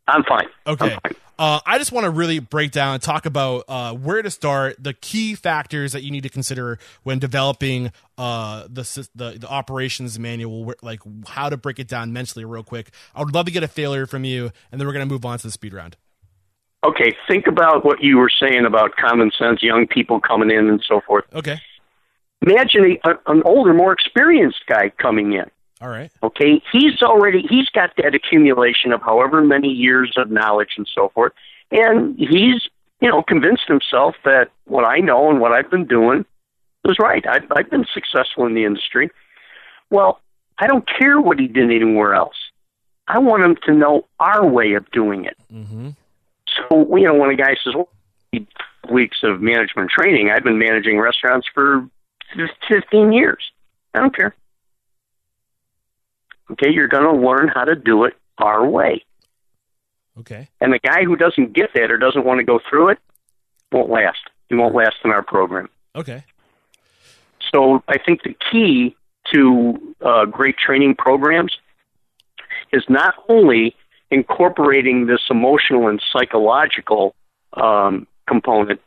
[0.08, 0.46] I'm fine.
[0.66, 0.94] Okay.
[0.94, 1.20] I'm fine.
[1.38, 4.76] Uh, I just want to really break down and talk about uh, where to start,
[4.82, 10.18] the key factors that you need to consider when developing uh, the, the the operations
[10.18, 12.90] manual, like how to break it down mentally, real quick.
[13.14, 15.26] I would love to get a failure from you, and then we're going to move
[15.26, 15.96] on to the speed round.
[16.84, 20.82] Okay, think about what you were saying about common sense, young people coming in, and
[20.86, 21.24] so forth.
[21.34, 21.60] Okay.
[22.42, 25.50] Imagine a, an older, more experienced guy coming in.
[25.80, 26.10] All right.
[26.22, 31.10] Okay, he's already he's got that accumulation of however many years of knowledge and so
[31.10, 31.32] forth,
[31.70, 32.68] and he's
[33.00, 36.24] you know convinced himself that what I know and what I've been doing
[36.86, 37.26] is right.
[37.26, 39.10] I've, I've been successful in the industry.
[39.90, 40.20] Well,
[40.58, 42.36] I don't care what he did anywhere else.
[43.08, 45.36] I want him to know our way of doing it.
[45.52, 45.90] Mm-hmm.
[46.56, 47.88] So, you know, when a guy says, well,
[48.90, 51.88] weeks of management training, I've been managing restaurants for
[52.34, 53.50] fif- 15 years.
[53.94, 54.34] I don't care.
[56.50, 59.04] Okay, you're going to learn how to do it our way.
[60.18, 60.48] Okay.
[60.60, 62.98] And the guy who doesn't get that or doesn't want to go through it
[63.72, 64.18] won't last.
[64.48, 65.68] He won't last in our program.
[65.94, 66.24] Okay.
[67.52, 68.96] So I think the key
[69.32, 71.56] to uh, great training programs
[72.72, 73.74] is not only
[74.10, 77.14] incorporating this emotional and psychological
[77.54, 78.80] um, component,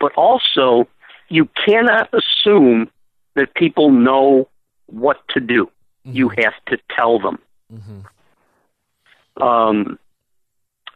[0.00, 0.88] but also
[1.28, 2.90] you cannot assume
[3.34, 4.48] that people know
[4.86, 5.70] what to do.
[6.04, 7.38] You have to tell them.
[7.72, 9.42] Mm-hmm.
[9.42, 9.98] Um,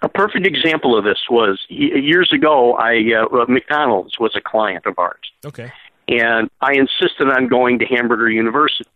[0.02, 2.74] a perfect example of this was years ago.
[2.74, 5.72] I uh, McDonald's was a client of ours, Okay.
[6.06, 8.88] and I insisted on going to Hamburger University.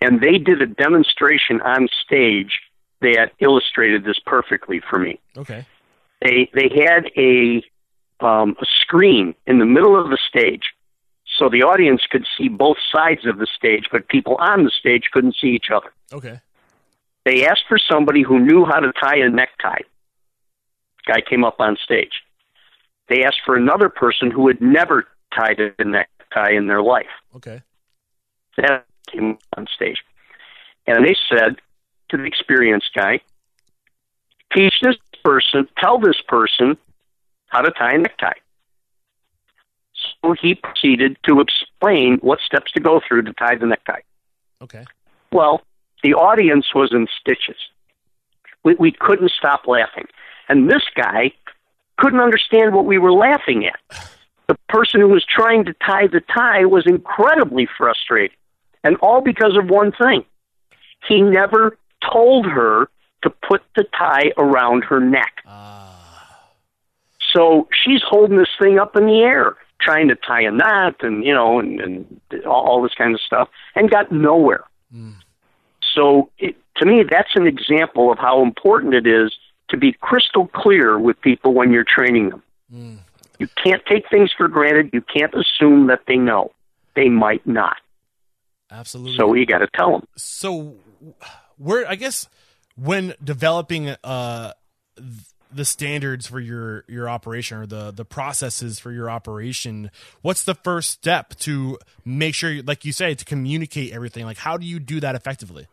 [0.00, 2.60] And they did a demonstration on stage
[3.00, 5.20] that illustrated this perfectly for me.
[5.36, 5.64] Okay.
[6.22, 7.62] They they had a
[8.24, 10.72] um, a screen in the middle of the stage,
[11.38, 15.10] so the audience could see both sides of the stage, but people on the stage
[15.12, 15.92] couldn't see each other.
[16.12, 16.40] Okay.
[17.24, 19.82] They asked for somebody who knew how to tie a necktie.
[21.06, 22.22] Guy came up on stage.
[23.08, 27.06] They asked for another person who had never tied a necktie in their life.
[27.36, 27.62] Okay.
[28.56, 30.02] That came on stage.
[30.86, 31.56] And they said
[32.10, 33.20] to the experienced guy,
[34.54, 36.76] teach this person, tell this person
[37.48, 38.38] how to tie a necktie.
[40.24, 44.00] So he proceeded to explain what steps to go through to tie the necktie.
[44.60, 44.84] Okay.
[45.30, 45.62] Well,
[46.02, 47.56] the audience was in stitches.
[48.64, 50.06] We, we couldn't stop laughing.
[50.48, 51.32] And this guy
[51.98, 53.78] couldn't understand what we were laughing at.
[54.48, 58.36] The person who was trying to tie the tie was incredibly frustrated,
[58.82, 60.24] and all because of one thing.
[61.06, 61.76] He never
[62.10, 62.88] told her
[63.22, 65.42] to put the tie around her neck.
[65.46, 66.48] Ah.
[67.32, 71.24] So she's holding this thing up in the air, trying to tie a knot and,
[71.24, 74.64] you know, and, and all this kind of stuff, and got nowhere.
[75.94, 79.32] So it, to me, that's an example of how important it is
[79.70, 82.42] to be crystal clear with people when you're training them.
[83.38, 84.90] You can't take things for granted.
[84.92, 86.52] You can't assume that they know.
[86.96, 87.76] They might not.
[88.70, 89.16] Absolutely.
[89.16, 90.08] So you got to tell them.
[90.16, 90.76] so
[91.56, 92.28] where I guess
[92.76, 94.52] when developing uh
[95.52, 99.90] the standards for your your operation or the the processes for your operation
[100.22, 104.56] what's the first step to make sure like you say to communicate everything like how
[104.56, 105.66] do you do that effectively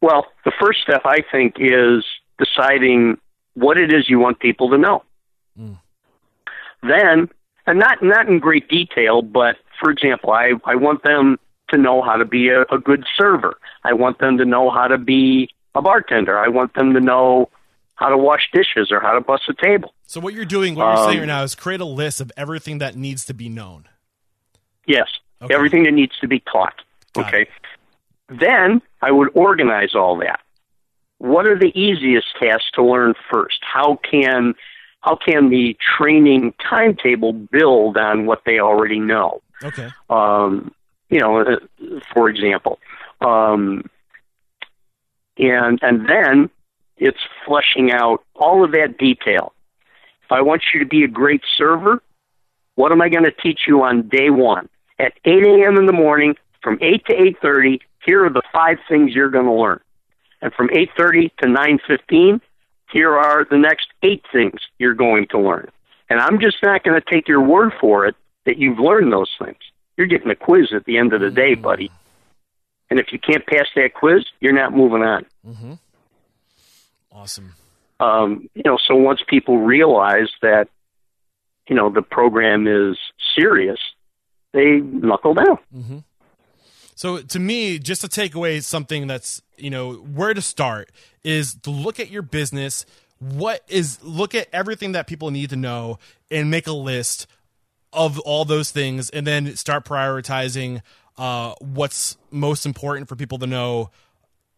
[0.00, 2.04] Well, the first step, I think, is
[2.38, 3.18] deciding
[3.54, 5.02] what it is you want people to know.
[5.58, 5.78] Mm.
[6.82, 7.28] Then,
[7.66, 11.38] and not not in great detail, but for example, I, I want them
[11.70, 13.58] to know how to be a, a good server.
[13.84, 16.38] I want them to know how to be a bartender.
[16.38, 17.50] I want them to know
[17.98, 19.92] how to wash dishes or how to bust a table.
[20.06, 22.30] so what you're doing what you're saying Um, right now is create a list of
[22.36, 23.88] everything that needs to be known
[24.86, 25.08] Yes,
[25.42, 25.54] Okay.
[25.54, 26.74] everything that needs to be taught.
[27.12, 27.46] Got okay.
[28.28, 30.40] Then I would organize all that.
[31.18, 33.58] What are the easiest tasks to learn first?
[33.62, 34.54] How can
[35.00, 39.42] how can the training timetable build on what they already know?
[39.62, 40.72] okay Um,
[41.10, 41.56] you know, uh,
[42.14, 42.78] for example,
[43.20, 43.88] um,
[45.38, 46.50] and and then
[46.98, 49.52] it's fleshing out all of that detail.
[50.24, 52.02] If I want you to be a great server,
[52.74, 54.68] what am I going to teach you on day one
[54.98, 55.76] at 8 a.m.
[55.76, 57.80] in the morning from 8 to 8:30?
[58.04, 59.80] Here are the five things you're going to learn,
[60.40, 62.40] and from 8:30 to 9:15,
[62.90, 65.68] here are the next eight things you're going to learn.
[66.08, 69.30] And I'm just not going to take your word for it that you've learned those
[69.38, 69.58] things.
[69.96, 71.90] You're getting a quiz at the end of the day, buddy.
[72.88, 75.26] And if you can't pass that quiz, you're not moving on.
[75.46, 75.72] Mm-hmm.
[77.18, 77.54] Awesome
[78.00, 80.68] Um, you know, so once people realize that,
[81.68, 82.96] you know, the program is
[83.36, 83.80] serious,
[84.52, 85.58] they knuckle down.
[86.94, 90.90] So to me, just to take away something that's you know where to start
[91.22, 92.84] is to look at your business.
[93.20, 95.98] What is look at everything that people need to know
[96.30, 97.26] and make a list
[97.92, 100.82] of all those things, and then start prioritizing
[101.16, 103.90] uh, what's most important for people to know,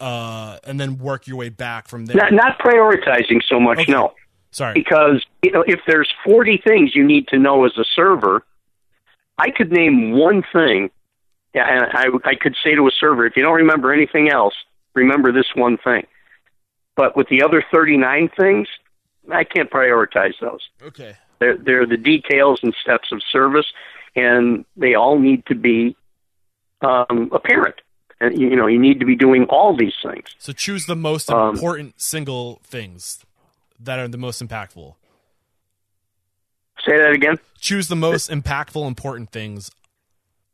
[0.00, 2.16] uh, and then work your way back from there.
[2.16, 3.92] Not, not prioritizing so much, Okay.
[3.92, 4.14] no.
[4.52, 4.74] Sorry.
[4.74, 8.42] because you know if there's 40 things you need to know as a server
[9.38, 10.90] i could name one thing
[11.54, 14.54] and I, I could say to a server if you don't remember anything else
[14.94, 16.04] remember this one thing
[16.96, 18.66] but with the other 39 things
[19.32, 21.14] i can't prioritize those Okay.
[21.38, 23.66] they're, they're the details and steps of service
[24.16, 25.94] and they all need to be
[26.80, 27.76] um, apparent
[28.20, 31.54] you know you need to be doing all these things So choose the most Um,
[31.54, 33.24] important single things
[33.78, 34.94] that are the most impactful.
[36.84, 39.70] say that again Choose the most impactful, important things,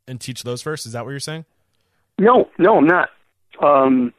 [0.08, 0.86] and teach those first.
[0.86, 1.44] Is that what you're saying?
[2.18, 3.10] No, no, I'm not.
[3.62, 4.12] Um,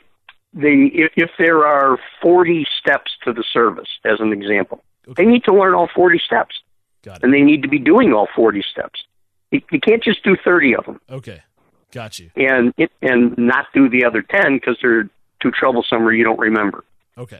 [0.54, 5.26] the if, if there are 40 steps to the service, as an example, Okay.
[5.26, 6.56] they need to learn all 40 steps,
[7.04, 7.24] Got it.
[7.24, 9.04] and they need to be doing all 40 steps.
[9.52, 11.42] You, you can't just do 30 of them Okay.
[11.98, 12.30] Got you.
[12.36, 15.10] and it, and not do the other 10 because they're
[15.42, 16.84] too troublesome or you don't remember.
[17.18, 17.40] Okay.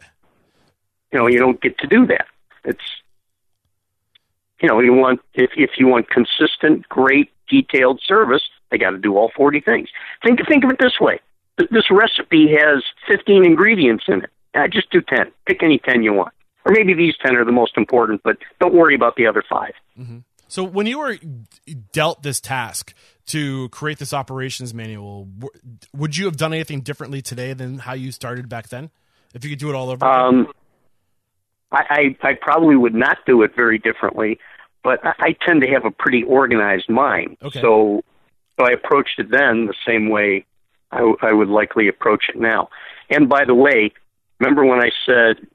[1.12, 2.26] You know, you don't get to do that.
[2.66, 2.82] It's
[4.60, 8.42] you know, you want if if you want consistent, great, detailed service,
[8.72, 9.90] they got to do all 40 things.
[10.26, 11.20] Think think of it this way:
[11.58, 14.32] this recipe has 15 ingredients in it.
[14.56, 15.32] Uh, just do 10.
[15.46, 16.34] Pick any 10 you want,
[16.66, 19.74] or maybe these 10 are the most important, but don't worry about the other five.
[20.48, 21.20] So when you were
[21.92, 22.96] dealt this task
[23.28, 25.28] to create this operations manual,
[25.94, 28.90] would you have done anything differently today than how you started back then?
[29.34, 30.20] If you could do it all over again?
[30.20, 30.48] Um,
[31.72, 34.40] I, I I probably would not do it very differently,
[34.84, 37.38] but I, I tend to have a pretty organized mind.
[37.44, 37.60] Okay.
[37.62, 38.04] So,
[38.58, 40.46] so I approached it then the same way
[40.92, 42.70] I, w- I would likely approach it now.
[43.10, 43.92] And by the way,
[44.40, 45.46] remember when I said,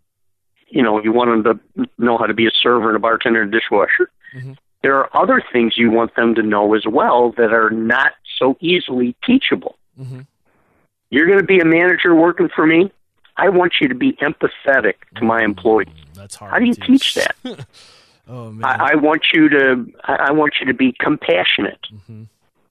[0.69, 3.43] you know, you want them to know how to be a server and a bartender
[3.43, 4.11] and a dishwasher?
[4.37, 4.57] Mhm.
[4.83, 8.57] There are other things you want them to know as well that are not so
[8.61, 9.79] easily teachable.
[10.01, 10.27] Mhm.
[11.11, 12.91] You're going to be a manager working for me.
[13.37, 15.89] I want you to be empathetic to my employees.
[16.15, 16.53] That's hard.
[16.53, 17.37] How do you teach that?
[18.29, 18.65] oh man.
[18.65, 21.81] I, I want you to I I want you to be compassionate.
[21.93, 22.25] Mm-hmm.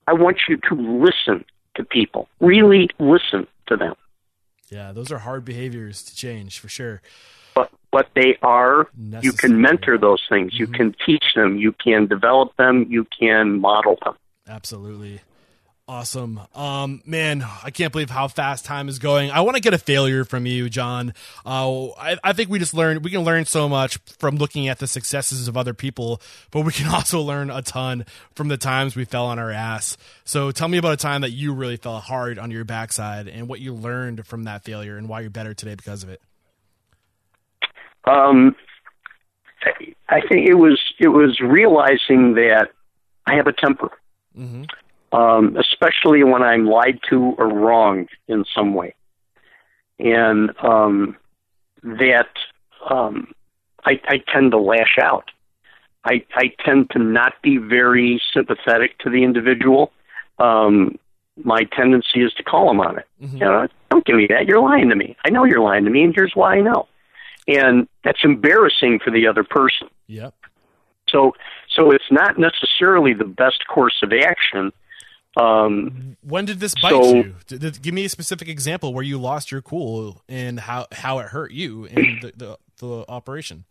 [0.08, 1.46] I want you to listen
[1.76, 2.28] to people.
[2.40, 3.96] Really listen to them.
[4.70, 7.02] yeah, those are hard behaviors to change for sure.
[7.92, 8.88] But they are.
[9.22, 10.58] You can mentor those things.
[10.58, 11.58] You can teach them.
[11.58, 12.86] You can develop them.
[12.90, 14.16] You can model them.
[14.48, 15.22] Absolutely.
[15.92, 16.40] Awesome.
[16.56, 19.30] Um, man, I can't believe how fast time is going.
[19.30, 21.14] I want to get a failure from you, John.
[21.46, 24.80] Uh, I, I think we just learned, we can learn so much from looking at
[24.80, 28.96] the successes of other people, but we can also learn a ton from the times
[28.96, 29.98] we fell on our ass.
[30.24, 33.50] So tell me about a time that you really fell hard on your backside and
[33.50, 36.22] what you learned from that failure and why you're better today because of it.
[38.06, 38.56] Um,
[40.10, 42.70] I think it was it was realizing that
[43.28, 43.92] I have a temper,
[44.38, 44.64] Mm-hmm.
[45.18, 48.96] um, especially when I'm lied to or wronged in some way,
[50.00, 51.18] and um,
[51.84, 52.30] that
[52.90, 53.34] um,
[53.86, 55.30] I, I tend to lash out.
[56.06, 59.92] I, I tend to not be very sympathetic to the individual.
[60.40, 60.98] Um,
[61.44, 63.08] my tendency is to call them on it.
[63.22, 63.34] Mhm.
[63.34, 64.48] You know, don't give me that.
[64.48, 65.16] You're lying to me.
[65.26, 66.88] I know you're lying to me, and here's why I know.
[67.48, 69.88] And that's embarrassing for the other person.
[70.08, 70.34] Yep.
[71.10, 71.34] So,
[71.76, 74.72] so it's not necessarily the best course of action.
[75.38, 77.36] Um, When did this bite So- you?
[77.48, 81.20] D- d- give me a specific example where you lost your cool and how, how
[81.20, 83.66] it hurt you in the, the, the operation.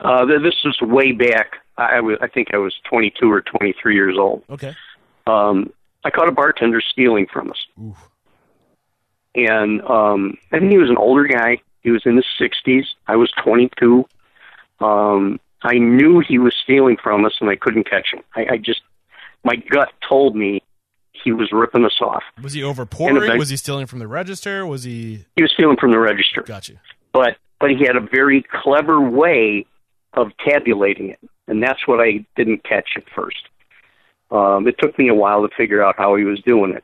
[0.00, 1.52] uh, this is way back.
[1.78, 4.42] I was, I think I was 22 or 23 years old.
[4.50, 4.74] Okay.
[5.26, 5.72] Um,
[6.04, 7.96] I caught a bartender stealing from us, Ooh.
[9.34, 11.58] and um, I think he was an older guy.
[11.86, 12.82] He was in his 60s.
[13.06, 14.04] I was 22.
[14.80, 18.24] Um, I knew he was stealing from us, and I couldn't catch him.
[18.34, 18.80] I, I just,
[19.44, 20.62] my gut told me
[21.12, 22.24] he was ripping us off.
[22.42, 23.22] Was he And overpouring?
[23.22, 24.66] event- Was he stealing from the register?
[24.66, 25.24] Was he?
[25.36, 26.42] He was stealing from the register.
[26.42, 26.78] Got you.
[27.12, 29.64] but but he had a very clever way
[30.14, 33.38] of tabulating it, and that's what I didn't catch at first.
[34.32, 36.82] Um, it took me a while to figure out how he was doing it,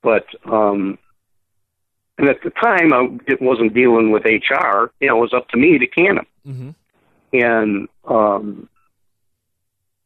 [0.00, 0.96] but um,
[2.18, 4.90] and at the time I it wasn't dealing with HR.
[5.00, 6.70] You know, it was up to me to can him, hmm
[7.32, 8.68] and um,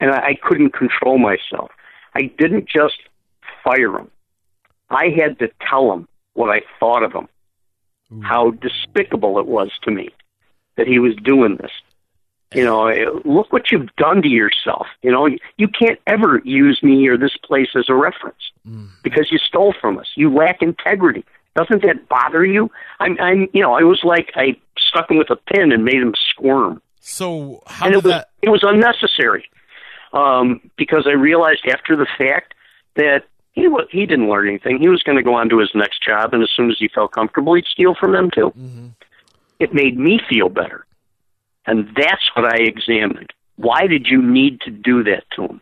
[0.00, 1.70] and I, I couldn't control myself.
[2.14, 2.98] I didn't just
[3.64, 4.10] fire him.
[4.90, 7.28] I had to tell him what I thought of him
[8.20, 10.10] how despicable it was to me
[10.76, 11.70] that he was doing this.
[12.54, 12.92] You know,
[13.24, 14.86] look what you've done to yourself.
[15.00, 18.52] You know, you can't ever use me or this place as a reference
[19.02, 20.08] because you stole from us.
[20.16, 21.24] You lack integrity.
[21.54, 22.70] Doesn't that bother you?
[23.00, 25.96] I'm, I'm, you know, I was like I stuck him with a pin and made
[26.00, 28.30] him squirm, So how and did it was that?
[28.40, 29.44] it was unnecessary
[30.12, 32.54] um, because I realized after the fact
[32.96, 34.78] that he wa he didn't learn anything.
[34.78, 36.88] He was going to go on to his next job, and as soon as he
[36.88, 38.52] felt comfortable, he'd steal from them too.
[39.58, 40.86] It made me feel better,
[41.66, 43.30] and that's what I examined.
[43.56, 45.60] Why did you need to do that to him?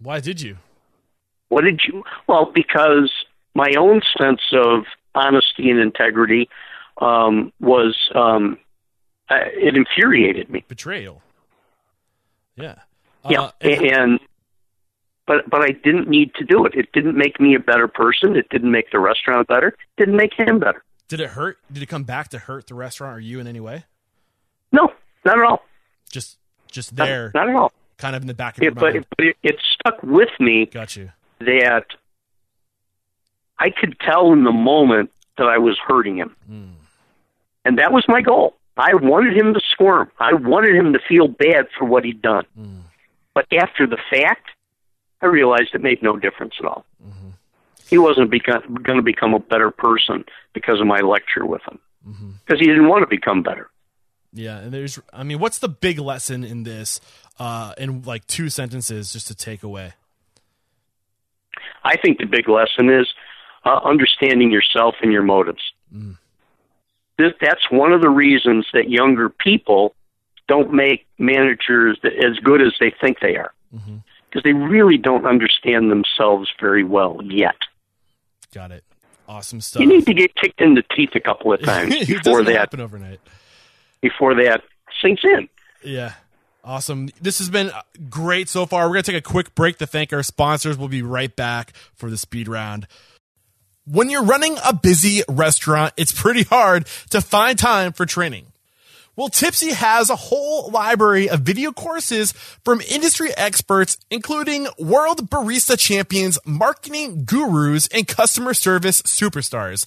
[0.00, 0.58] Why did you?
[1.48, 2.04] What did you?
[2.28, 3.12] Well, because
[3.54, 6.48] my own sense of honesty and integrity
[7.00, 8.58] um, was um,
[9.30, 10.64] uh, it infuriated me.
[10.68, 11.22] Betrayal.
[12.56, 12.76] Yeah.
[13.28, 14.20] Yeah, Uh, and- and
[15.26, 16.74] but but I didn't need to do it.
[16.74, 18.36] It didn't make me a better person.
[18.36, 19.68] It didn't make the restaurant better.
[19.68, 20.84] It didn't make him better.
[21.08, 21.58] did it hurt?
[21.72, 23.84] Did it come back to hurt the restaurant or you in any way?
[24.72, 24.92] No,
[25.24, 25.64] not at all.
[26.10, 26.38] Just
[26.70, 27.72] just there, not, at all.
[27.98, 28.96] kind of in the back of your It, but mind.
[28.96, 31.12] it, but it, it stuck with me Got you.
[31.40, 31.86] that
[33.64, 36.36] I could tell in the moment that I was hurting him,
[37.64, 38.54] and that was my goal.
[38.76, 40.10] I wanted him to squirm.
[40.18, 42.44] I wanted him to feel bad for what he'd done.
[43.34, 44.48] But after the fact,
[45.22, 46.84] I realized it made no difference at all.
[47.88, 51.78] He wasn't become, going to become a better person because of my lecture with him,
[52.44, 53.70] because he didn't want to become better.
[54.32, 54.98] Yeah, and there's.
[55.12, 57.00] I mean, what's the big lesson in this?
[57.38, 59.94] Uh, in like two sentences, just to take away.
[61.84, 63.06] I think the big lesson is
[63.64, 65.62] uh, understanding yourself and your motives.
[65.94, 66.18] Mm.
[67.18, 69.94] This, that's one of the reasons that younger people
[70.48, 73.96] don't make managers as good as they think they are, mm-hmm.
[74.28, 77.56] because they really don't understand themselves very well yet.
[78.52, 78.84] Got it.
[79.26, 79.80] Awesome stuff.
[79.80, 82.80] You need to get kicked in the teeth a couple of times before that happen
[82.80, 83.20] overnight.
[84.02, 84.62] before that
[85.00, 85.48] sinks in.
[85.82, 86.12] Yeah.
[86.62, 87.10] Awesome.
[87.20, 88.86] This has been uh, great so far.
[88.86, 90.78] We're going to take a quick break to thank our sponsors.
[90.78, 92.86] We'll be right back for the speed round.
[93.86, 98.46] When you're running a busy restaurant, it's pretty hard to find time for training.
[99.14, 102.32] Well, Typsy has a whole library of video courses
[102.64, 109.84] from industry experts, including world barista champions, marketing gurus, and customer service superstars.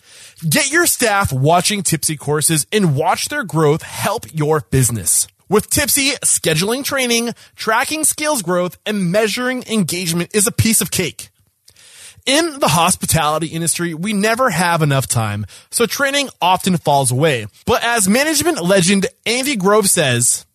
[0.47, 5.27] Get your staff watching Typsy courses and watch their growth help your business.
[5.49, 11.31] With Typsy, scheduling training, tracking skills growth, and measuring engagement is a piece of cake.
[12.27, 17.47] In the hospitality industry, we never have enough time, so training often falls away.
[17.65, 20.45] But as management legend Andy Grove says,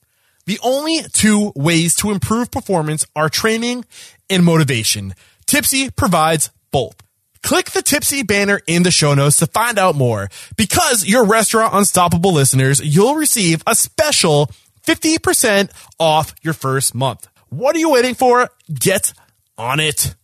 [0.44, 3.86] the only two ways to improve performance are training
[4.28, 5.14] and motivation.
[5.46, 7.02] Typsy provides both.
[7.42, 10.28] Click the Typsy banner in the show notes to find out more.
[10.58, 14.50] Because you're Restaurant Unstoppable listeners, you'll receive a special
[14.86, 17.28] 50% off your first month.
[17.48, 18.50] What are you waiting for?
[18.72, 19.14] Get
[19.56, 20.14] on it.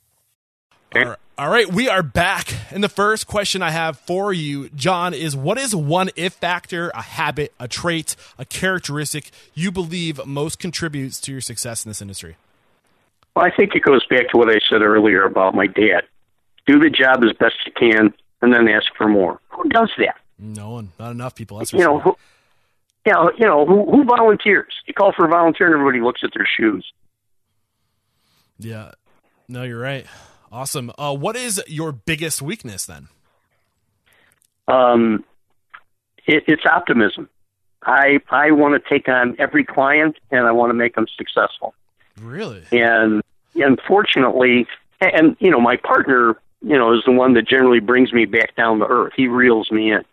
[0.94, 1.18] All right.
[1.38, 2.52] All right, we are back.
[2.72, 6.88] And the first question I have for you, John, is what is one if factor,
[6.88, 12.02] a habit, a trait, a characteristic you believe most contributes to your success in this
[12.02, 12.34] industry?
[13.36, 16.02] Well, I think it goes back to what I said earlier about my dad.
[16.66, 18.12] Do the job as best you can
[18.42, 19.38] and then ask for more.
[19.50, 20.16] Who does that?
[20.40, 21.58] No one, not enough people.
[21.58, 22.16] That's you know, who,
[23.06, 24.74] you know, you know who, who volunteers?
[24.86, 26.84] You call for a volunteer and everybody looks at their shoes.
[28.58, 28.90] Yeah.
[29.46, 30.04] No, you're right.
[30.50, 30.90] Awesome.
[30.98, 33.08] Uh, what is your biggest weakness then?
[34.66, 35.24] Um,
[36.26, 37.28] it, it's optimism.
[37.82, 41.74] I I want to take on every client and I want to make them successful.
[42.20, 42.64] Really?
[42.72, 43.22] And
[43.54, 44.66] unfortunately,
[45.00, 48.56] and you know, my partner, you know, is the one that generally brings me back
[48.56, 49.12] down to earth.
[49.16, 50.04] He reels me in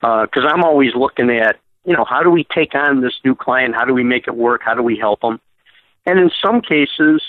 [0.00, 3.74] because I'm always looking at, you know, how do we take on this new client?
[3.74, 4.62] How do we make it work?
[4.64, 5.40] How do we help them?
[6.06, 7.22] And in some cases,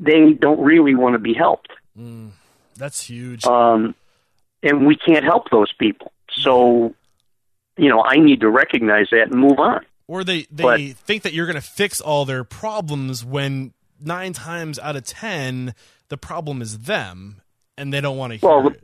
[0.00, 1.68] they don't really want to be helped.
[1.96, 2.30] Mm,
[2.76, 3.44] that's huge.
[3.44, 3.94] Um,
[4.62, 6.10] and we can't help those people.
[6.32, 6.94] So,
[7.76, 9.84] you know, I need to recognize that and move on.
[10.08, 14.32] or they they but- think that you're going to fix all their problems when nine
[14.32, 15.74] times out of ten
[16.08, 17.40] the problem is them
[17.78, 18.82] and they don't want to hear Well, it.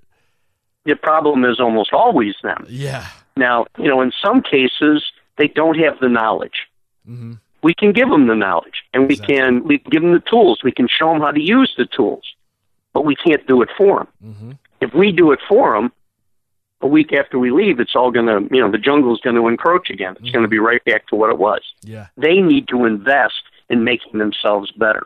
[0.85, 2.65] The problem is almost always them.
[2.69, 3.07] Yeah.
[3.37, 5.03] Now, you know, in some cases,
[5.37, 6.69] they don't have the knowledge.
[7.05, 7.35] hmm
[7.67, 9.37] We can give them the knowledge, and we Exactly.
[9.37, 10.57] can we can give them the tools.
[10.69, 12.25] We can show them how to use the tools,
[12.95, 14.09] but we can't do it for them.
[14.31, 14.53] hmm
[14.85, 15.87] If we do it for them,
[16.87, 19.49] a week after we leave, it's all going to, you know, the jungle's going to
[19.49, 20.13] encroach again.
[20.21, 21.63] It's going to be right back to what it was.
[21.95, 22.07] Yeah.
[22.27, 23.43] They need to invest
[23.73, 25.05] in making themselves better.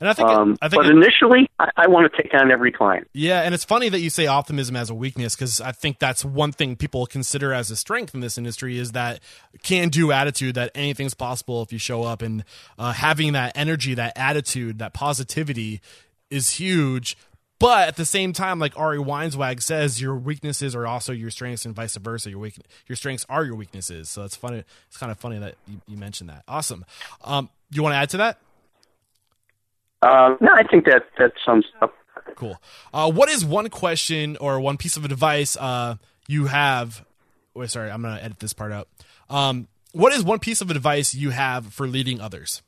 [0.00, 2.50] And I think Um, I think but it- initially, I, I want to take on
[2.50, 3.06] every client.
[3.12, 6.24] Yeah, and it's funny that you say optimism as a weakness because I think that's
[6.24, 9.20] one thing people consider as a strength in this industry is that
[9.62, 12.44] can-do attitude that anything's possible if you show up, and
[12.78, 15.80] uh, having that energy, that attitude, that positivity
[16.30, 17.16] is huge.
[17.58, 21.66] But at the same time, like Ari Weinzweig says, your weaknesses are also your strengths,
[21.66, 22.30] and vice versa.
[22.30, 24.08] Your weak, your strengths are your weaknesses.
[24.08, 24.64] So it's funny.
[24.88, 26.42] It's kind of funny that you, you mentioned that.
[26.48, 26.86] Awesome.
[27.22, 28.38] Um, you want to add to that?
[30.02, 31.94] Uh, no, I think that that sums up.
[32.34, 32.60] Cool.
[32.92, 35.96] Uh, what is one question or one piece of advice uh,
[36.26, 37.04] you have?
[37.54, 38.88] Wait, sorry, I'm gonna edit this part out.
[39.28, 42.62] Um, what is one piece of advice you have for leading others?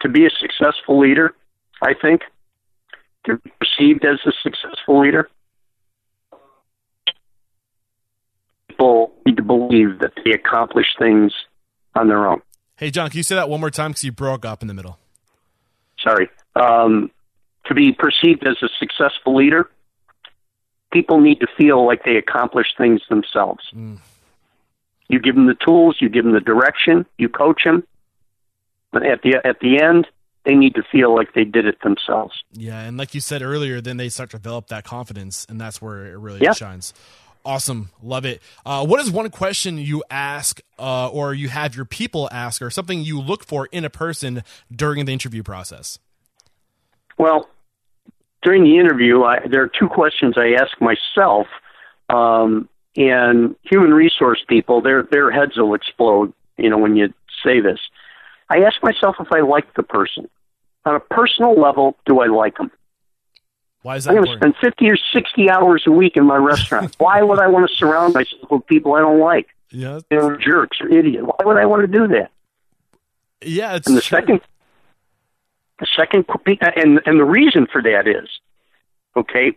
[0.00, 1.34] To be a successful leader,
[1.82, 2.22] I think,
[3.26, 5.28] to be perceived as a successful leader,
[8.68, 11.32] people need to believe that they accomplish things
[11.94, 12.42] on their own.
[12.76, 14.74] Hey, John, can you say that one more time because you broke up in the
[14.74, 14.98] middle?
[16.00, 16.28] Sorry.
[16.56, 17.10] Um,
[17.66, 19.70] to be perceived as a successful leader,
[20.92, 23.64] people need to feel like they accomplish things themselves.
[23.74, 23.98] Mm.
[25.08, 27.84] You give them the tools, you give them the direction, you coach them,
[28.92, 30.06] but at the at the end,
[30.44, 32.42] they need to feel like they did it themselves.
[32.52, 35.80] Yeah, and like you said earlier, then they start to develop that confidence, and that's
[35.80, 36.52] where it really Yeah.
[36.52, 36.92] shines.
[37.46, 38.40] Awesome, love it.
[38.64, 42.70] Uh, what is one question you ask, uh, or you have your people ask, or
[42.70, 44.42] something you look for in a person
[44.74, 45.98] during the interview process?
[47.18, 47.48] Well,
[48.42, 51.46] during the interview, I, there are two questions I ask myself,
[52.08, 56.32] um, and human resource people, their their heads will explode.
[56.56, 57.12] You know, when you
[57.44, 57.80] say this,
[58.48, 60.30] I ask myself if I like the person
[60.84, 61.96] on a personal level.
[62.06, 62.70] Do I like them?
[63.84, 66.36] Why is that I'm going to spend 50 or 60 hours a week in my
[66.36, 66.94] restaurant.
[66.98, 69.48] Why would I want to surround myself with people I don't like?
[69.70, 71.26] Yeah, know, jerks or idiots.
[71.26, 72.30] Why would I want to do that?
[73.42, 73.74] yeah.
[73.76, 74.18] It's And the true.
[74.20, 74.40] second,
[75.80, 76.24] the second,
[76.76, 78.28] and and the reason for that is,
[79.16, 79.52] okay,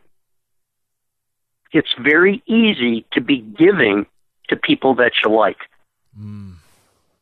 [1.71, 4.05] it's very easy to be giving
[4.49, 5.57] to people that you like.
[6.19, 6.55] Mm,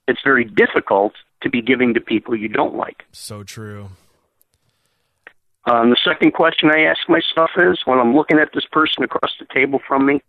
[0.08, 3.04] It's very difficult to be giving to people you don't like.
[3.12, 3.90] so true.
[5.68, 9.34] Um, the second question I ask myself is when I'm looking at this person across
[9.40, 10.22] the table from me,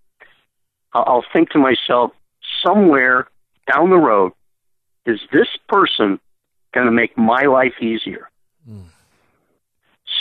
[0.95, 2.13] I'll, think to myself,
[2.65, 3.29] somewhere
[3.71, 4.33] down the road,
[5.05, 6.19] is this person
[6.73, 8.31] going to make my life easier?
[8.69, 8.85] Mm.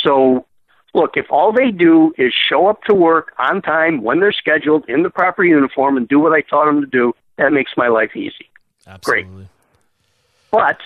[0.03, 0.45] So,
[0.93, 4.83] look, if all they do is show up to work on time when they're scheduled
[4.89, 7.87] in the proper uniform and do what I taught them to do, that makes my
[7.87, 8.49] life easy.
[8.85, 9.47] Absolutely.
[10.51, 10.79] But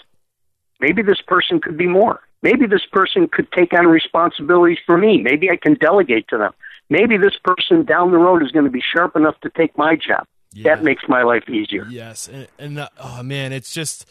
[0.80, 2.22] maybe this person could be more.
[2.42, 5.22] Maybe this person could take on responsibilities for me.
[5.22, 6.54] Maybe I can delegate to them.
[6.90, 9.96] Maybe this person down the road is going to be sharp enough to take my
[9.96, 10.26] job.
[10.52, 10.76] Yeah.
[10.76, 11.86] That makes my life easier.
[11.90, 14.08] Yes, and, and uh, oh man, it's just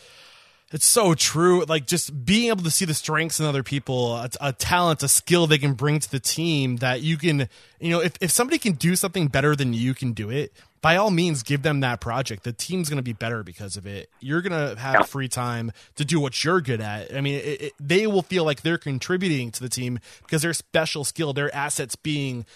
[0.70, 1.64] it's so true.
[1.64, 5.08] Like just being able to see the strengths in other people, a, a, talent, a
[5.08, 7.48] skill they can bring to the team that you can,
[7.80, 10.96] you know, if, if somebody can do something better than you can do it, by
[10.96, 12.44] all means, give them that project.
[12.44, 14.10] The team's going to be better because of it.
[14.20, 15.02] You're going to have yeah.
[15.02, 17.14] free time to do what you're good at.
[17.14, 20.52] I mean, it, it, they will feel like they're contributing to the team because their
[20.54, 22.46] special skill, their assets being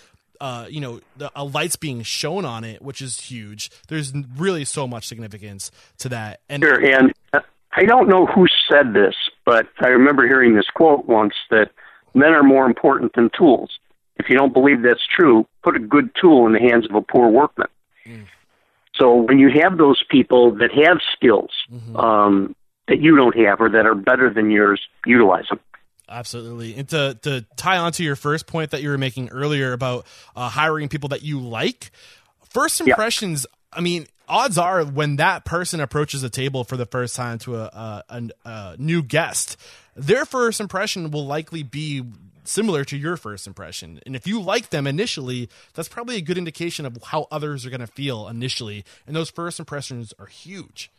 [0.41, 3.71] uh, you know, the, a light's being shown on it, which is huge.
[3.87, 6.41] There's really so much significance to that.
[6.49, 7.15] And sure, and
[7.75, 9.15] I don't know who said this,
[9.47, 11.71] but I remember hearing this quote once that
[12.13, 13.71] men are more important than tools.
[14.17, 17.03] If you don't believe that's true, put a good tool in the hands of a
[17.03, 17.69] poor workman.
[18.07, 18.27] Mm.
[18.95, 21.97] So when you have those people that have skills mm-hmm.
[21.97, 22.55] um,
[22.89, 25.61] that you don't have or that are better than yours, utilize them.
[26.09, 26.75] Absolutely.
[26.77, 30.07] And to, to tie on to your first point that you were making earlier about
[30.37, 31.91] uh, hiring people that you like,
[32.51, 33.79] first impressions, yeah.
[33.79, 37.57] I mean, odds are when that person approaches a table for the first time to
[37.57, 39.57] a, a, a, new guest,
[39.97, 42.03] their first impression will likely be
[42.45, 44.01] similar to your first impression.
[44.07, 47.71] And if you like them initially, that's probably a good indication of how others are
[47.71, 48.85] going to feel initially.
[49.07, 50.91] And those first impressions are huge.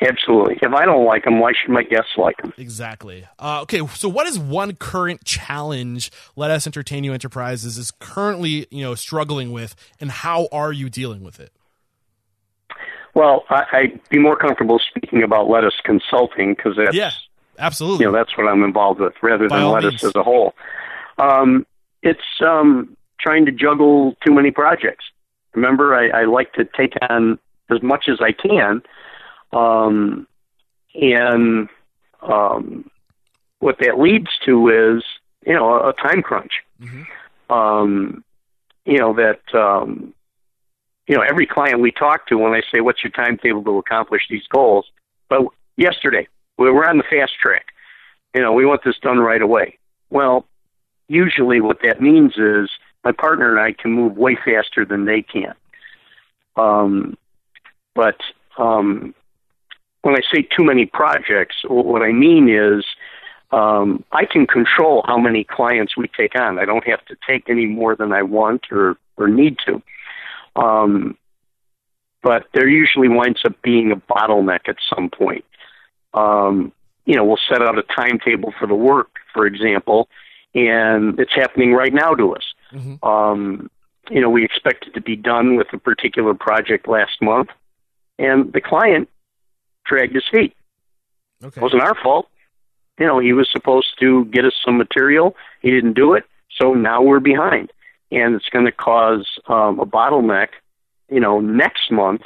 [0.00, 0.58] Absolutely.
[0.62, 2.52] If I don't like them, why should my guests like them?
[2.56, 3.26] Exactly.
[3.38, 8.82] Uh, okay, so what is one current challenge Lettuce Entertain You Enterprises is currently, you
[8.84, 11.52] know, struggling with, and how are you dealing with it?
[13.14, 17.10] Well, I, would be more comfortable speaking about Lettuce Consulting because that's yeah,
[17.58, 18.04] absolutely.
[18.04, 20.04] You know, that's what I'm involved with, rather By than Lettuce means.
[20.04, 20.54] as a whole.
[21.18, 21.66] Um,
[22.02, 25.04] it's um, trying to juggle too many projects.
[25.54, 27.38] Remember, I, I like to take on
[27.70, 28.82] as much as I can,
[29.52, 30.26] um,
[30.94, 31.68] and
[32.22, 32.90] um,
[33.58, 35.02] what that leads to is
[35.46, 36.52] you know a, a time crunch.
[36.80, 37.52] Mm-hmm.
[37.52, 38.24] Um,
[38.84, 40.14] you know that um,
[41.08, 44.22] you know, every client we talk to, when I say, "What's your timetable to accomplish
[44.28, 44.86] these goals?"
[45.28, 45.42] But
[45.76, 46.28] yesterday,
[46.58, 47.66] were on the fast track.
[48.34, 49.78] You know, we want this done right away.
[50.10, 50.46] Well,
[51.08, 52.70] usually what that means is
[53.04, 55.54] my partner and I can move way faster than they can.
[56.56, 57.16] Um,
[57.94, 58.20] but
[58.58, 59.14] um,
[60.02, 62.84] when I say too many projects, what I mean is
[63.50, 66.58] um, I can control how many clients we take on.
[66.58, 69.82] I don't have to take any more than I want or, or need to.
[70.56, 71.16] Um,
[72.22, 75.44] but there usually winds up being a bottleneck at some point.
[76.14, 76.72] Um,
[77.04, 80.08] you know, we'll set out a timetable for the work, for example,
[80.54, 82.44] and it's happening right now to us.
[82.72, 83.04] Mm-hmm.
[83.06, 83.70] Um,
[84.10, 87.50] you know, we expected to be done with a particular project last month,
[88.18, 89.08] and the client
[89.84, 90.54] dragged his feet.
[91.42, 91.58] Okay.
[91.58, 92.28] It wasn't our fault.
[92.98, 95.36] You know, he was supposed to get us some material.
[95.62, 97.70] He didn't do it, so now we're behind
[98.10, 100.48] and it's going to cause um, a bottleneck,
[101.10, 102.22] you know, next month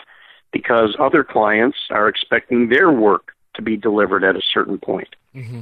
[0.53, 5.15] because other clients are expecting their work to be delivered at a certain point.
[5.35, 5.61] Mm-hmm.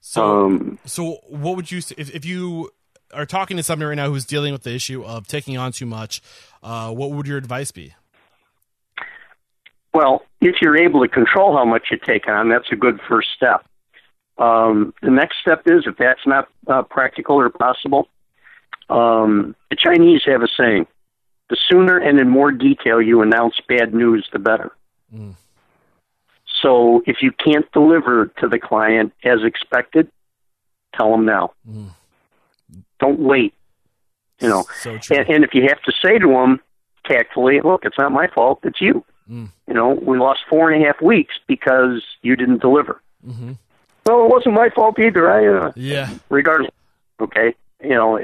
[0.00, 2.70] So, um, so what would you say if, if you
[3.12, 5.86] are talking to somebody right now who's dealing with the issue of taking on too
[5.86, 6.22] much?
[6.62, 7.94] Uh, what would your advice be?
[9.92, 13.28] Well, if you're able to control how much you take on, that's a good first
[13.34, 13.64] step.
[14.38, 18.08] Um, the next step is if that's not uh, practical or possible,
[18.88, 20.86] um, the Chinese have a saying:
[21.50, 24.72] the sooner and in more detail you announce bad news, the better.
[25.14, 25.34] Mm.
[26.62, 30.10] So if you can't deliver to the client as expected,
[30.94, 31.52] tell them now.
[31.68, 31.90] Mm.
[32.98, 33.54] Don't wait.
[34.40, 36.60] You know, so and, and, if you have to say to them
[37.04, 39.04] tactfully, look, it's not my fault, it's you.
[39.30, 39.50] Mm.
[39.68, 43.02] You know, we lost four and a half weeks because you didn't deliver.
[43.26, 43.52] Mm-hmm.
[44.06, 45.30] Well, it wasn't my fault either.
[45.30, 46.10] I uh, yeah.
[46.30, 46.70] Regardless,
[47.20, 47.54] okay.
[47.82, 48.18] You know,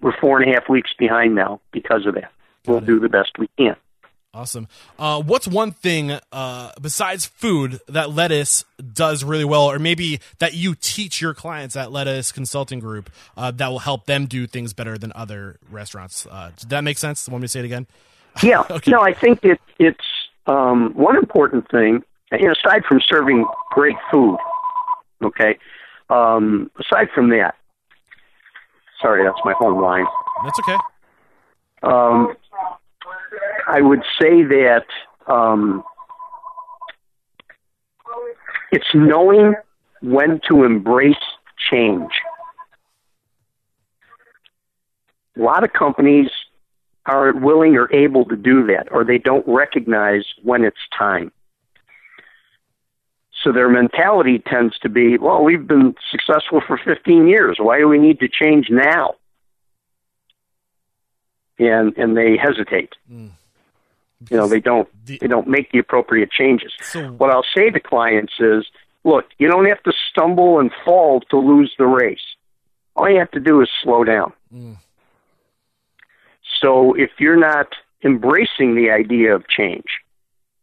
[0.00, 2.32] we're four and a half weeks behind now because of that.
[2.64, 2.86] Got we'll it.
[2.86, 3.76] do the best we can.
[4.32, 4.68] Awesome.
[4.98, 10.54] Uh, what's one thing uh, besides food that Lettuce does really well, or maybe that
[10.54, 14.72] you teach your clients at Lettuce Consulting Group uh, that will help them do things
[14.72, 16.26] better than other restaurants?
[16.30, 17.28] Uh, did that make sense?
[17.28, 17.86] Want me to say it again?
[18.44, 18.62] Yeah.
[18.70, 18.92] okay.
[18.92, 20.04] No, I think it, it's
[20.46, 22.04] um, one important thing.
[22.30, 24.38] You know, aside from serving great food,
[25.20, 25.58] okay.
[26.08, 27.56] Um, aside from that,
[29.00, 30.06] Sorry, that's my home line.
[30.44, 30.76] That's okay.
[31.82, 32.34] Um,
[33.70, 34.86] I would say that
[35.28, 35.84] um,
[38.72, 39.54] it's knowing
[40.02, 41.14] when to embrace
[41.70, 42.10] change.
[45.36, 46.30] A lot of companies
[47.06, 51.30] aren't willing or able to do that, or they don't recognize when it's time.
[53.44, 57.56] So their mentality tends to be, well, we've been successful for 15 years.
[57.58, 59.14] Why do we need to change now?
[61.58, 62.94] And and they hesitate.
[63.10, 63.30] Mm.
[64.28, 66.72] You know, they don't The- they don't make the appropriate changes.
[66.82, 68.66] So What I'll say to clients is,
[69.04, 72.36] look, you don't have to stumble and fall to lose the race.
[72.96, 74.32] All you have to do is slow down.
[74.54, 74.76] Mm.
[76.60, 80.00] So if you're not embracing the idea of change,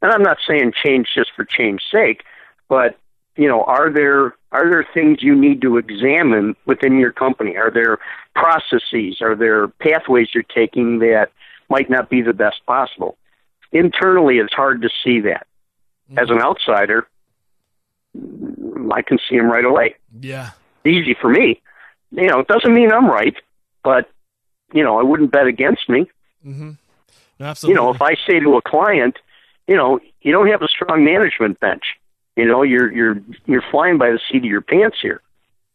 [0.02, 2.24] and I'm not saying change just for change's sake,
[2.70, 2.98] but
[3.36, 7.58] you know, are there are there things you need to examine within your company?
[7.58, 8.00] Are there
[8.36, 9.22] processes?
[9.22, 11.32] Are there pathways you're taking that
[11.70, 13.18] might not be the best possible?
[13.72, 15.46] Internally, it's hard to see that.
[16.16, 17.06] As an outsider,
[18.92, 19.96] I can see them right away.
[20.22, 20.52] yeah,
[20.86, 21.62] Easy for me.
[22.12, 23.36] You know, it doesn't mean I'm right,
[23.84, 24.10] but
[24.74, 26.10] you know, I wouldn't bet against me.
[26.46, 26.72] mm-hmm.
[27.40, 27.76] You absolutely.
[27.82, 29.18] know, if I say to a client,
[29.68, 31.84] you know, you don't have a strong management bench.
[32.38, 35.22] You know, you're you're you're flying by the seat of your pants here.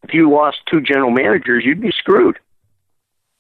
[0.03, 2.39] If you lost two general managers, you'd be screwed.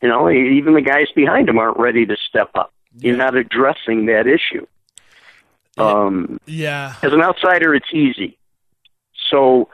[0.02, 2.72] You know, even the guys behind them aren't ready to step up.
[2.98, 4.66] You're not addressing that issue.
[5.78, 8.38] Um, yeah, as an outsider, it's easy.
[9.30, 9.68] So,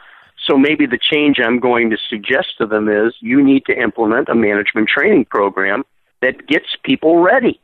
[0.47, 4.29] so maybe the change I'm going to suggest to them is you need to implement
[4.29, 5.85] a management training program
[6.21, 7.61] that gets people ready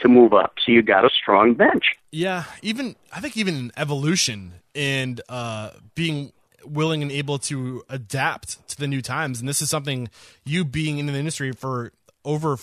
[0.00, 0.54] to move up.
[0.64, 1.96] So you got a strong bench.
[2.12, 2.44] yeah.
[2.62, 6.32] Even I think even evolution and uh, being
[6.64, 10.08] willing and able to adapt to the new times, and this is something
[10.44, 11.92] you being in the industry for
[12.24, 12.56] over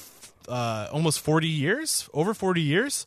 [0.48, 3.06] uh, almost forty years, over forty years.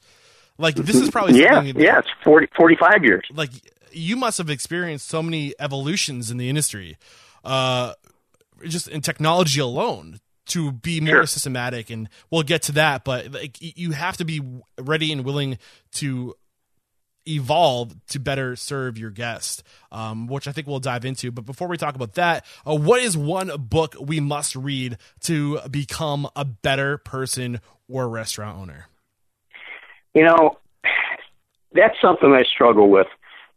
[0.58, 3.24] Like this is probably Yeah, yeah, it's 40, 45 years.
[3.34, 3.50] like
[3.92, 6.96] you must have experienced so many evolutions in the industry
[7.44, 7.92] uh
[8.66, 11.26] just in technology alone to be more Sure.
[11.26, 14.40] systematic and we'll get to that but like you have to be
[14.78, 15.58] ready and willing
[15.92, 16.34] to
[17.28, 19.62] evolve to better serve your guest
[19.92, 23.00] um, which i think we'll dive into but before we talk about that uh, what
[23.02, 28.86] is one book we must read to become a better person or restaurant owner
[30.14, 30.58] You know,
[31.72, 33.06] that's something I struggle with.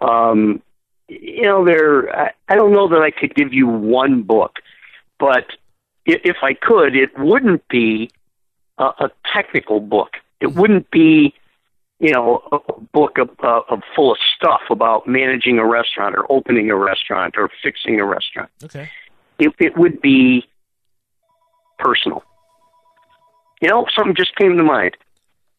[0.01, 0.61] Um,
[1.07, 2.13] you know, there.
[2.13, 4.57] I, I don't know that I could give you one book,
[5.17, 5.45] but
[6.05, 8.11] if, I could, it wouldn't be
[8.77, 10.17] a, a technical book.
[10.41, 11.33] It wouldn't be,
[11.99, 16.29] you know, a book of, uh, of full of stuff about managing a restaurant or
[16.31, 18.49] opening a restaurant or fixing a restaurant.
[18.63, 18.89] okay
[19.37, 20.45] It, it would be
[21.77, 22.23] personal.
[23.61, 24.95] You know, something just came to mind.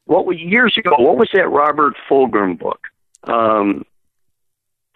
[0.07, 0.93] What was years ago?
[0.99, 2.80] What was that Robert Fulghum book?
[3.24, 3.84] Um,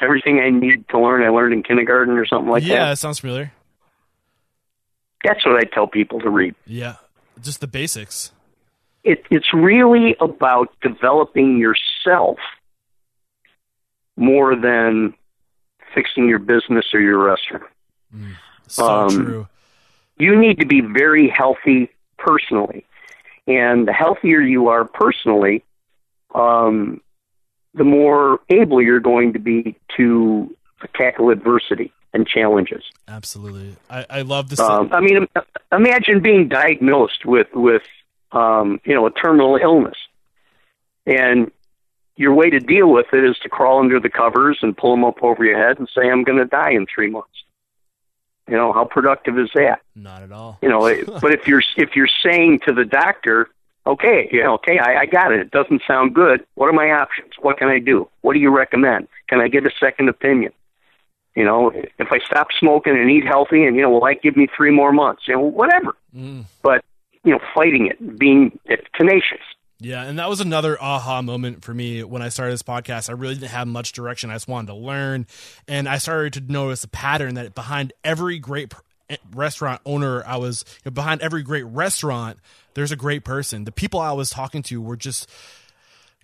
[0.00, 2.68] Everything I need to learn, I learned in kindergarten or something like that?
[2.68, 2.88] yeah that.
[2.90, 3.52] that sounds familiar
[5.22, 6.54] That's what I tell people to read.
[6.66, 6.96] yeah
[7.42, 8.32] just the basics
[9.04, 12.38] It, it's really about developing yourself
[14.16, 15.14] more than
[15.94, 17.64] fixing your business or your restaurant.
[18.66, 19.48] So Um, true.
[20.18, 22.86] you need to be very healthy personally.
[23.46, 25.62] And the healthier you are personally,
[26.34, 27.02] um,
[27.74, 30.56] the more able you're going to be to
[30.94, 32.84] tackle adversity and challenges.
[33.06, 33.76] Absolutely.
[33.90, 34.60] I, I love this.
[34.60, 35.26] Um, I mean,
[35.72, 37.82] imagine being diagnosed with with
[38.34, 39.96] um, you know a terminal illness,
[41.06, 41.50] and
[42.16, 45.04] your way to deal with it is to crawl under the covers and pull them
[45.04, 47.28] up over your head and say, "I'm going to die in three months."
[48.48, 49.80] You know how productive is that?
[49.94, 50.58] Not at all.
[50.60, 53.48] You know, it, but if you're if you're saying to the doctor,
[53.86, 55.40] "Okay, you know, okay, I, I got it.
[55.40, 56.44] It doesn't sound good.
[56.54, 57.32] What are my options?
[57.40, 58.08] What can I do?
[58.20, 59.08] What do you recommend?
[59.28, 60.52] Can I get a second opinion?"
[61.34, 64.36] You know, if I stop smoking and eat healthy, and you know, will that give
[64.36, 65.22] me three more months?
[65.26, 65.96] You know, whatever.
[66.16, 66.44] Mm.
[66.62, 66.84] But
[67.24, 68.58] you know, fighting it, being
[68.96, 69.40] tenacious.
[69.80, 73.10] Yeah, and that was another aha moment for me when I started this podcast.
[73.10, 74.30] I really didn't have much direction.
[74.30, 75.26] I just wanted to learn,
[75.66, 78.72] and I started to notice a pattern that behind every great
[79.10, 82.38] eh, restaurant owner, I was you know, behind every great restaurant.
[82.74, 83.64] There's a great person.
[83.64, 85.28] The people I was talking to were just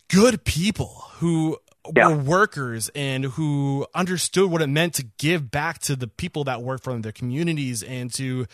[0.09, 1.59] good people who
[1.97, 2.09] Yeah.
[2.09, 6.63] were workers and who understood what it meant to give back to the people that
[6.63, 8.47] work for them, their communities, and to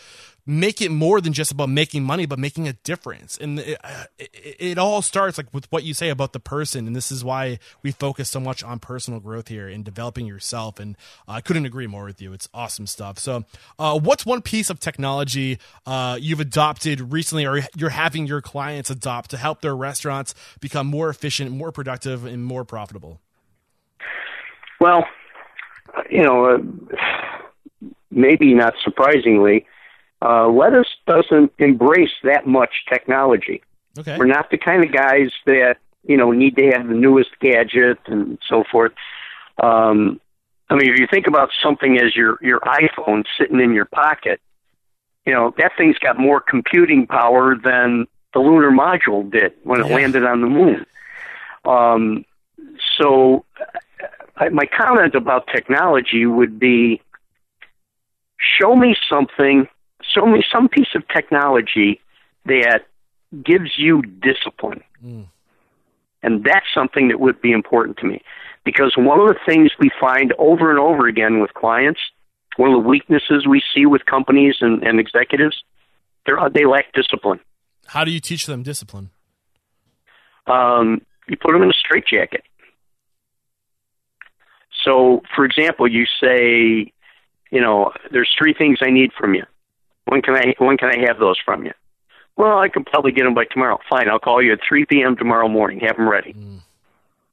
[0.47, 3.37] make it more than just about making money, but making a difference.
[3.37, 3.77] And it,
[4.17, 7.23] it, it all starts like with what you say about the person, and this is
[7.23, 10.79] why we focus so much on personal growth here and developing yourself.
[10.79, 10.95] And
[11.27, 12.31] uh, I couldn't agree more with you.
[12.31, 13.19] It's awesome stuff.
[13.19, 13.43] So,
[13.77, 18.89] uh, what's one piece of technology uh, you've adopted recently, or you're having your clients
[18.89, 23.19] adopt to help their restaurants become more efficient, more productive, and more profitable?
[24.79, 25.05] Well,
[26.09, 29.65] you know, uh, maybe not surprisingly,
[30.21, 33.61] uh, Lettuce doesn't embrace that much technology.
[33.99, 34.17] Okay.
[34.17, 37.99] We're not the kind of guys that you know need to have the newest gadget
[38.05, 38.93] and so forth.
[39.61, 40.19] Um,
[40.69, 44.39] I mean, if you think about something as your your iPhone sitting in your pocket,
[45.25, 49.87] you know that thing's got more computing power than the lunar module did when it
[49.87, 49.95] Yeah.
[49.95, 50.85] landed on the moon.
[51.65, 52.25] Um,
[52.97, 53.45] so,
[54.35, 57.01] I, my comment about technology would be:
[58.39, 59.67] show me something,
[60.13, 62.01] show me some piece of technology
[62.45, 62.87] that
[63.43, 64.83] gives you discipline.
[65.03, 65.27] Mm.
[66.23, 68.21] And that's something that would be important to me.
[68.63, 71.99] Because one of the things we find over and over again with clients,
[72.57, 75.63] one of the weaknesses we see with companies and, and executives,
[76.25, 77.39] they lack discipline.
[77.85, 79.11] How do you teach them discipline?
[80.47, 82.43] Um, you put them in a straitjacket.
[84.83, 86.91] So, for example, you say,
[87.51, 89.43] you know, there's three things I need from you.
[90.07, 91.73] When can I when can I have those from you?
[92.37, 93.79] Well, I can probably get them by tomorrow.
[93.89, 95.17] Fine, I'll call you at 3 p.m.
[95.17, 95.79] tomorrow morning.
[95.79, 96.33] Have them ready.
[96.33, 96.59] Mm.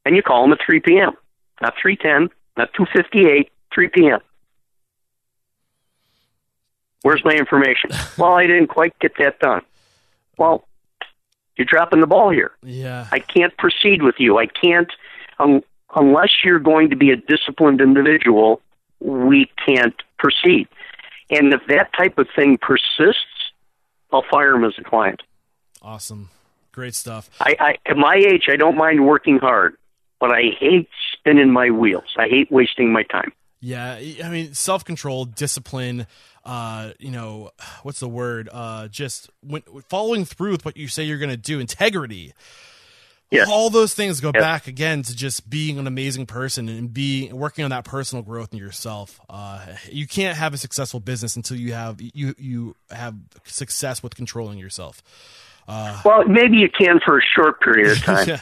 [0.06, 1.12] And you call them at 3 p.m.
[1.60, 4.20] Not 3:10, not 2:58, 3 p.m.
[7.02, 7.90] Where's my information?
[8.18, 9.62] well, I didn't quite get that done.
[10.36, 10.66] Well,
[11.56, 12.52] you're dropping the ball here.
[12.62, 13.06] Yeah.
[13.12, 14.38] I can't proceed with you.
[14.38, 14.90] I can't,
[15.38, 15.62] um,
[15.94, 18.60] unless you're going to be a disciplined individual,
[19.00, 20.66] we can't proceed.
[21.30, 23.52] And if that type of thing persists,
[24.12, 25.22] I'll fire him as a client.
[25.82, 26.30] Awesome.
[26.72, 27.30] Great stuff.
[27.40, 29.76] I, I at my age, I don't mind working hard,
[30.18, 32.14] but I hate spinning my wheels.
[32.16, 33.32] I hate wasting my time.
[33.60, 36.06] Yeah, I mean, self control, discipline.
[36.44, 37.50] Uh, you know,
[37.82, 38.50] what's the word?
[38.52, 41.60] Uh, just when, following through with what you say you're going to do.
[41.60, 42.34] Integrity.
[43.30, 43.48] Yes.
[43.50, 47.64] All those things go back again to just being an amazing person and being working
[47.64, 49.20] on that personal growth in yourself.
[49.28, 54.14] Uh, you can't have a successful business until you have you you have success with
[54.14, 55.02] controlling yourself.
[56.04, 58.40] Well, maybe you can for a short period of time, yeah,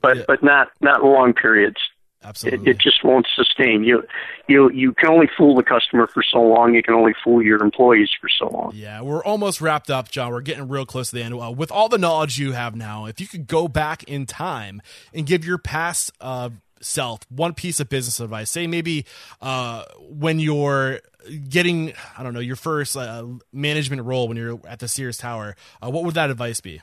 [0.00, 0.24] but yeah.
[0.26, 1.76] but not not long periods.
[2.22, 2.70] It, absolutely.
[2.70, 3.84] it just won't sustain.
[3.84, 4.04] You
[4.48, 6.74] you you can only fool the customer for so long.
[6.74, 8.72] You can only fool your employees for so long.
[8.74, 10.32] Yeah, we're almost wrapped up, John.
[10.32, 11.34] We're getting real close to the end.
[11.34, 14.82] Uh, with all the knowledge you have now, if you could go back in time
[15.12, 16.50] and give your past uh,
[16.80, 19.06] self one piece of business advice, say maybe
[19.40, 21.00] uh, when you're
[21.48, 25.56] getting, I don't know, your first uh, management role when you're at the Sears Tower,
[25.82, 26.80] uh, what would that advice be?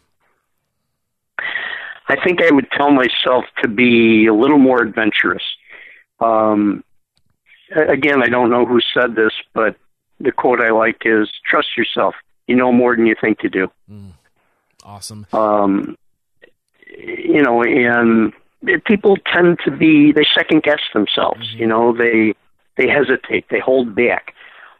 [2.10, 5.44] I think I would tell myself to be a little more adventurous.
[6.20, 6.84] Um,
[7.74, 9.78] again, I don't know who said this, but
[10.20, 12.16] the quote I like is "Trust yourself.
[12.48, 13.72] You know more than you think you do."
[14.84, 15.28] Awesome.
[15.34, 15.96] um,
[16.98, 18.34] you know, and
[18.86, 21.54] people tend to be they second guess themselves.
[21.54, 22.34] You know, they
[22.76, 24.34] they hesitate, they hold back.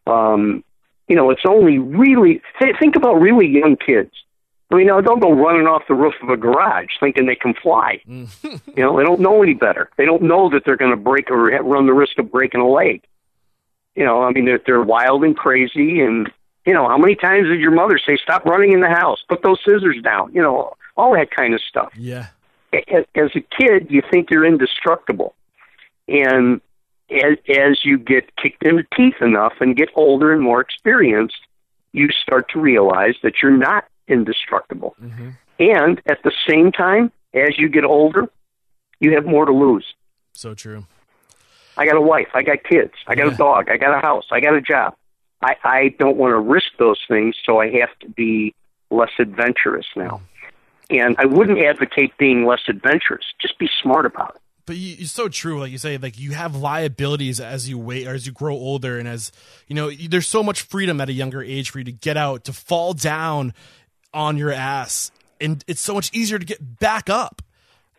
[0.08, 0.64] Um,
[1.08, 4.12] you know, it's only really th- think about really young kids.
[4.72, 7.56] I mean, now don't go running off the roof of a garage thinking they can
[7.56, 8.02] fly.
[8.06, 8.30] you
[8.78, 9.90] know, they don't know any better.
[9.98, 12.68] They don't know that they're going to break or run the risk of breaking a
[12.70, 13.02] leg.
[13.96, 16.32] You know, I mean, they're, they're wild and crazy, and
[16.66, 19.42] you know, how many times did your mother say, "Stop running in the house, put
[19.42, 20.32] those scissors down"?
[20.34, 21.92] You know, all that kind of stuff.
[21.98, 22.28] Yeah.
[22.72, 25.34] A- As a kid, you think you're indestructible,
[26.08, 26.62] and
[27.10, 31.38] as as you get kicked in the teeth enough and get older and more experienced,
[31.92, 34.96] you start to realize that you're not indestructible.
[35.02, 35.30] Mm-hmm.
[35.60, 38.30] And at the same time, as you get older,
[39.00, 39.86] you have more to lose.
[40.34, 40.86] So true.
[41.78, 43.34] I got a wife, I got kids, I got Yeah.
[43.34, 44.96] a dog, I got a house, I got a job.
[45.42, 48.54] I, I don't want to risk those things, so I have to be
[48.90, 50.22] less adventurous now.
[50.90, 53.24] And I wouldn't advocate being less adventurous.
[53.42, 54.42] Just be smart about it.
[54.66, 58.06] But you, it's so true, like you say, like you have liabilities as you wait
[58.08, 59.32] or as you grow older, and as
[59.68, 62.44] you know, there's so much freedom at a younger age for you to get out,
[62.46, 63.54] to fall down
[64.14, 67.42] on your ass, and it's so much easier to get back up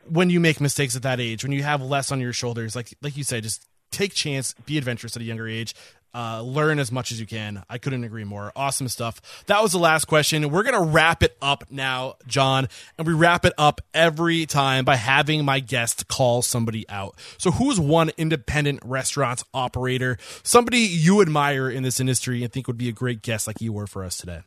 [0.09, 2.75] when you make mistakes at that age, when you have less on your shoulders.
[2.75, 5.75] Like like you say, just take chance, be adventurous at a younger age.
[6.13, 7.63] Uh, learn as much as you can.
[7.71, 8.51] I couldn't agree more.
[8.57, 9.45] Awesome stuff.
[9.47, 10.51] That was the last question.
[10.51, 12.67] We're gonna wrap it up now, John,
[12.99, 17.15] and we wrap it up every time by having my guest call somebody out.
[17.39, 22.79] So, who's one independent restaurant operator, somebody you admire in this industry and think would
[22.79, 24.41] be a great guest like you were for us today?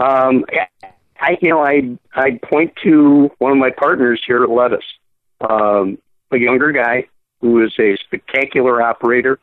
[0.00, 0.46] Um,
[1.20, 4.84] I, you know, I I point to one of my partners here at Lettuce,
[5.42, 5.98] um,
[6.30, 7.06] a younger guy
[7.40, 9.38] who is a spectacular operator.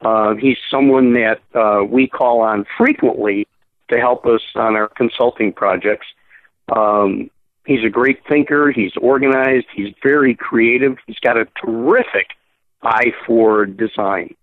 [0.00, 3.48] Uh, he's someone that uh, we call on frequently
[3.90, 6.06] to help us on our consulting projects.
[6.74, 7.30] Um,
[7.66, 8.70] he's a great thinker.
[8.70, 9.66] He's organized.
[9.74, 10.98] He's very creative.
[11.06, 12.28] He's got a terrific
[12.82, 14.34] eye for design.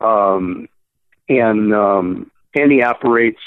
[0.00, 0.68] Um,
[1.28, 3.40] and um, and he operates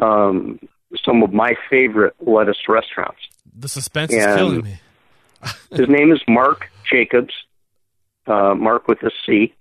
[0.00, 0.58] um,
[1.04, 3.20] some of my favorite lettuce restaurants.
[3.58, 4.80] The suspense is killing me.
[5.70, 7.34] His name is Marc Jacobs.
[8.26, 9.54] uh, Marc with a C.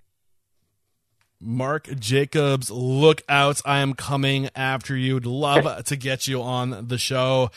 [1.39, 3.61] Marc Jacobs, look out.
[3.64, 5.15] I am coming after you.
[5.15, 7.51] Would love to get you on the show.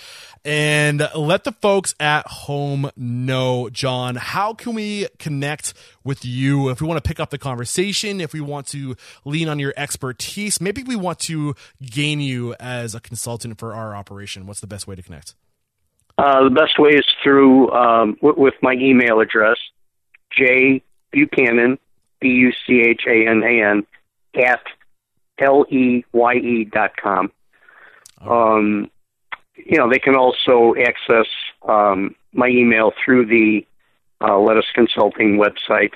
[0.44, 5.74] And let the folks at home know, John, how can we connect
[6.04, 9.48] with you if we want to pick up the conversation, if we want to lean
[9.48, 14.46] on your expertise, maybe we want to gain you as a consultant for our operation.
[14.46, 15.34] What's the best way to connect?
[16.18, 19.56] Uh, the best way is through um, with my email address,
[20.30, 20.82] J
[21.12, 21.78] Buchanan,
[22.20, 23.86] B U C H A N A N,
[24.34, 24.62] at
[25.38, 27.32] L E Y E dot com.
[28.20, 28.90] Um,
[29.56, 31.26] you know, they can also access
[31.68, 33.66] um, my email through the
[34.20, 35.92] uh, Lettuce Consulting website.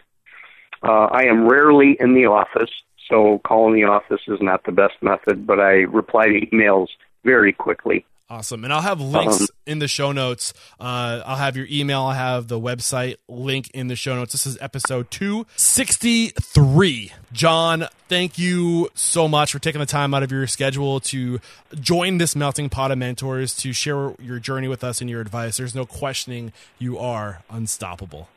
[0.82, 2.70] Uh, I am rarely in the office,
[3.08, 6.88] so calling the office is not the best method, but I reply to emails
[7.24, 8.04] very quickly.
[8.30, 8.64] Awesome.
[8.64, 10.54] And I'll have links um, in the show notes.
[10.80, 12.00] Uh, I'll have your email.
[12.02, 14.32] I'll have the website link in the show notes.
[14.32, 17.12] This is episode 263.
[17.32, 21.38] John, thank you so much for taking the time out of your schedule to
[21.74, 25.58] join this melting pot of mentors to share your journey with us and your advice.
[25.58, 28.30] There's no questioning you are unstoppable.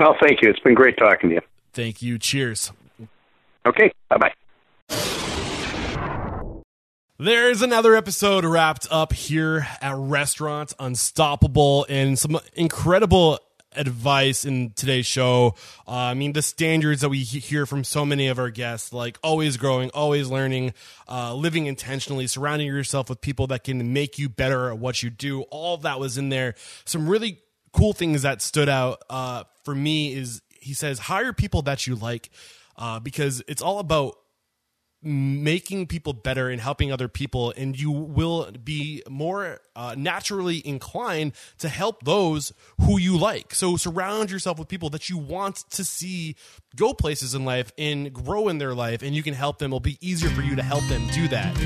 [0.00, 0.50] Well, thank you.
[0.50, 1.42] It's been great talking to you.
[1.72, 2.18] Thank you.
[2.18, 2.72] Cheers.
[3.64, 3.92] Okay.
[4.08, 4.32] Bye bye.
[7.22, 13.38] There's another episode wrapped up here at Restaurant Unstoppable and some incredible
[13.76, 15.54] advice in today's show.
[15.86, 19.18] Uh, I mean, the standards that we hear from so many of our guests, like
[19.22, 20.72] always growing, always learning,
[21.10, 25.10] uh, living intentionally, surrounding yourself with people that can make you better at what you
[25.10, 25.42] do.
[25.50, 26.54] All that was in there.
[26.86, 27.42] Some really
[27.74, 31.96] cool things that stood out uh, for me is he says, hire people that you
[31.96, 32.30] like
[32.78, 34.16] uh, because it's all about
[35.02, 41.32] making people better and helping other people and you will be more uh, naturally inclined
[41.58, 42.52] to help those
[42.82, 43.54] who you like.
[43.54, 46.36] So surround yourself with people that you want to see
[46.76, 49.70] go places in life and grow in their life and you can help them.
[49.70, 51.56] It'll be easier for you to help them do that.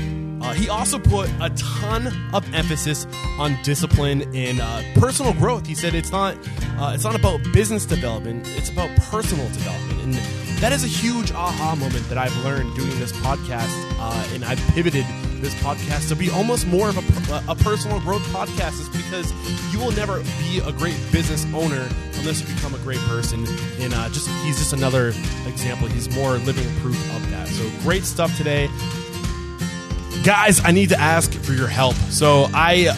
[0.41, 3.05] Uh, he also put a ton of emphasis
[3.39, 5.65] on discipline and uh, personal growth.
[5.65, 6.37] He said it's not
[6.77, 10.01] uh, it's not about business development it's about personal development.
[10.01, 13.69] And that is a huge aha moment that I've learned doing this podcast,
[13.99, 15.05] uh, and I've pivoted
[15.41, 18.79] this podcast to be almost more of a, a personal growth podcast.
[18.79, 19.31] Is because
[19.73, 21.87] you will never be a great business owner
[22.19, 23.45] unless you become a great person.
[23.79, 25.09] And uh, just he's just another
[25.47, 25.87] example.
[25.87, 27.47] He's more living proof of that.
[27.47, 28.67] So great stuff today,
[30.23, 30.63] guys.
[30.63, 31.95] I need to ask for your help.
[32.09, 32.95] So I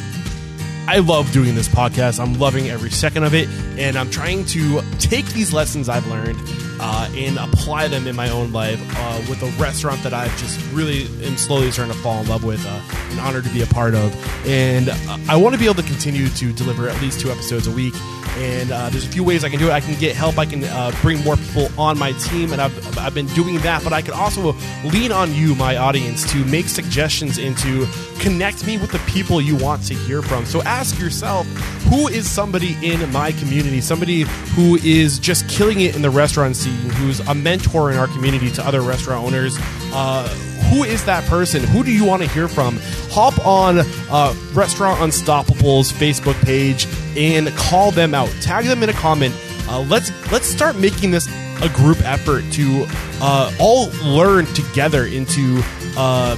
[0.87, 2.17] I love doing this podcast.
[2.17, 6.39] I'm loving every second of it, and I'm trying to take these lessons I've learned
[6.79, 10.59] uh, and apply them in my own life uh, with a restaurant that I've just
[10.71, 12.65] really am slowly starting to fall in love with.
[12.65, 12.81] Uh,
[13.11, 14.13] an honor to be a part of,
[14.47, 17.67] and uh, I want to be able to continue to deliver at least two episodes
[17.67, 17.93] a week.
[18.37, 19.71] And uh, there's a few ways I can do it.
[19.71, 20.37] I can get help.
[20.37, 23.83] I can uh, bring more people on my team, and I've, I've been doing that.
[23.83, 24.53] But I can also
[24.83, 27.87] lean on you, my audience, to make suggestions and to
[28.19, 30.45] connect me with the people you want to hear from.
[30.45, 31.47] So ask yourself,
[31.89, 34.21] who is somebody in my community, somebody
[34.53, 38.51] who is just killing it in the restaurant scene, who's a mentor in our community
[38.51, 39.57] to other restaurant owners?
[39.91, 40.27] Uh,
[40.69, 41.63] who is that person?
[41.63, 42.77] Who do you want to hear from?
[43.09, 46.85] Hop on uh, Restaurant Unstoppable's Facebook page
[47.17, 48.29] and call them out.
[48.41, 49.33] Tag them in a comment.
[49.67, 51.27] Uh, let's let's start making this
[51.63, 52.85] a group effort to
[53.19, 55.59] uh, all learn together into
[55.97, 56.37] uh,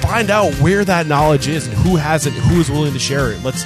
[0.00, 3.32] find out where that knowledge is and who has it, who is willing to share
[3.32, 3.42] it.
[3.42, 3.64] Let's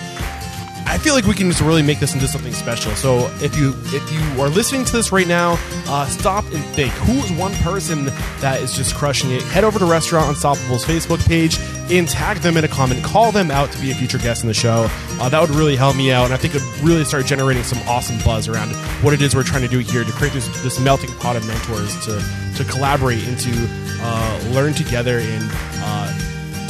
[0.87, 2.93] I feel like we can just really make this into something special.
[2.93, 5.59] So if you if you are listening to this right now,
[5.89, 8.05] uh, stop and think: who is one person
[8.41, 9.43] that is just crushing it?
[9.43, 11.59] Head over to Restaurant Unstoppable's Facebook page
[11.91, 13.03] and tag them in a comment.
[13.03, 14.89] Call them out to be a future guest in the show.
[15.21, 17.65] Uh, that would really help me out, and I think it would really start generating
[17.65, 18.71] some awesome buzz around
[19.03, 21.47] what it is we're trying to do here to create this this melting pot of
[21.47, 22.21] mentors to
[22.57, 23.53] to collaborate and to
[24.01, 25.45] uh, learn together and
[25.81, 26.25] uh,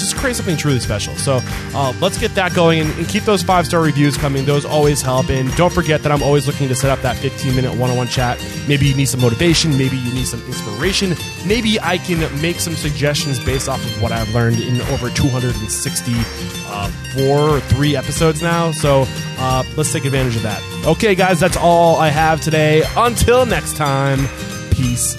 [0.04, 1.14] just create something truly special.
[1.16, 1.40] So
[1.74, 4.44] uh, let's get that going and, and keep those five star reviews coming.
[4.44, 5.30] Those always help.
[5.30, 7.96] And don't forget that I'm always looking to set up that 15 minute one on
[7.96, 8.38] one chat.
[8.68, 9.76] Maybe you need some motivation.
[9.76, 11.14] Maybe you need some inspiration.
[11.46, 16.12] Maybe I can make some suggestions based off of what I've learned in over 260
[16.66, 16.90] uh,
[17.28, 18.72] or three episodes now.
[18.72, 19.04] So
[19.38, 20.62] uh, let's take advantage of that.
[20.86, 22.82] Okay, guys, that's all I have today.
[22.96, 24.28] Until next time,
[24.70, 25.16] peace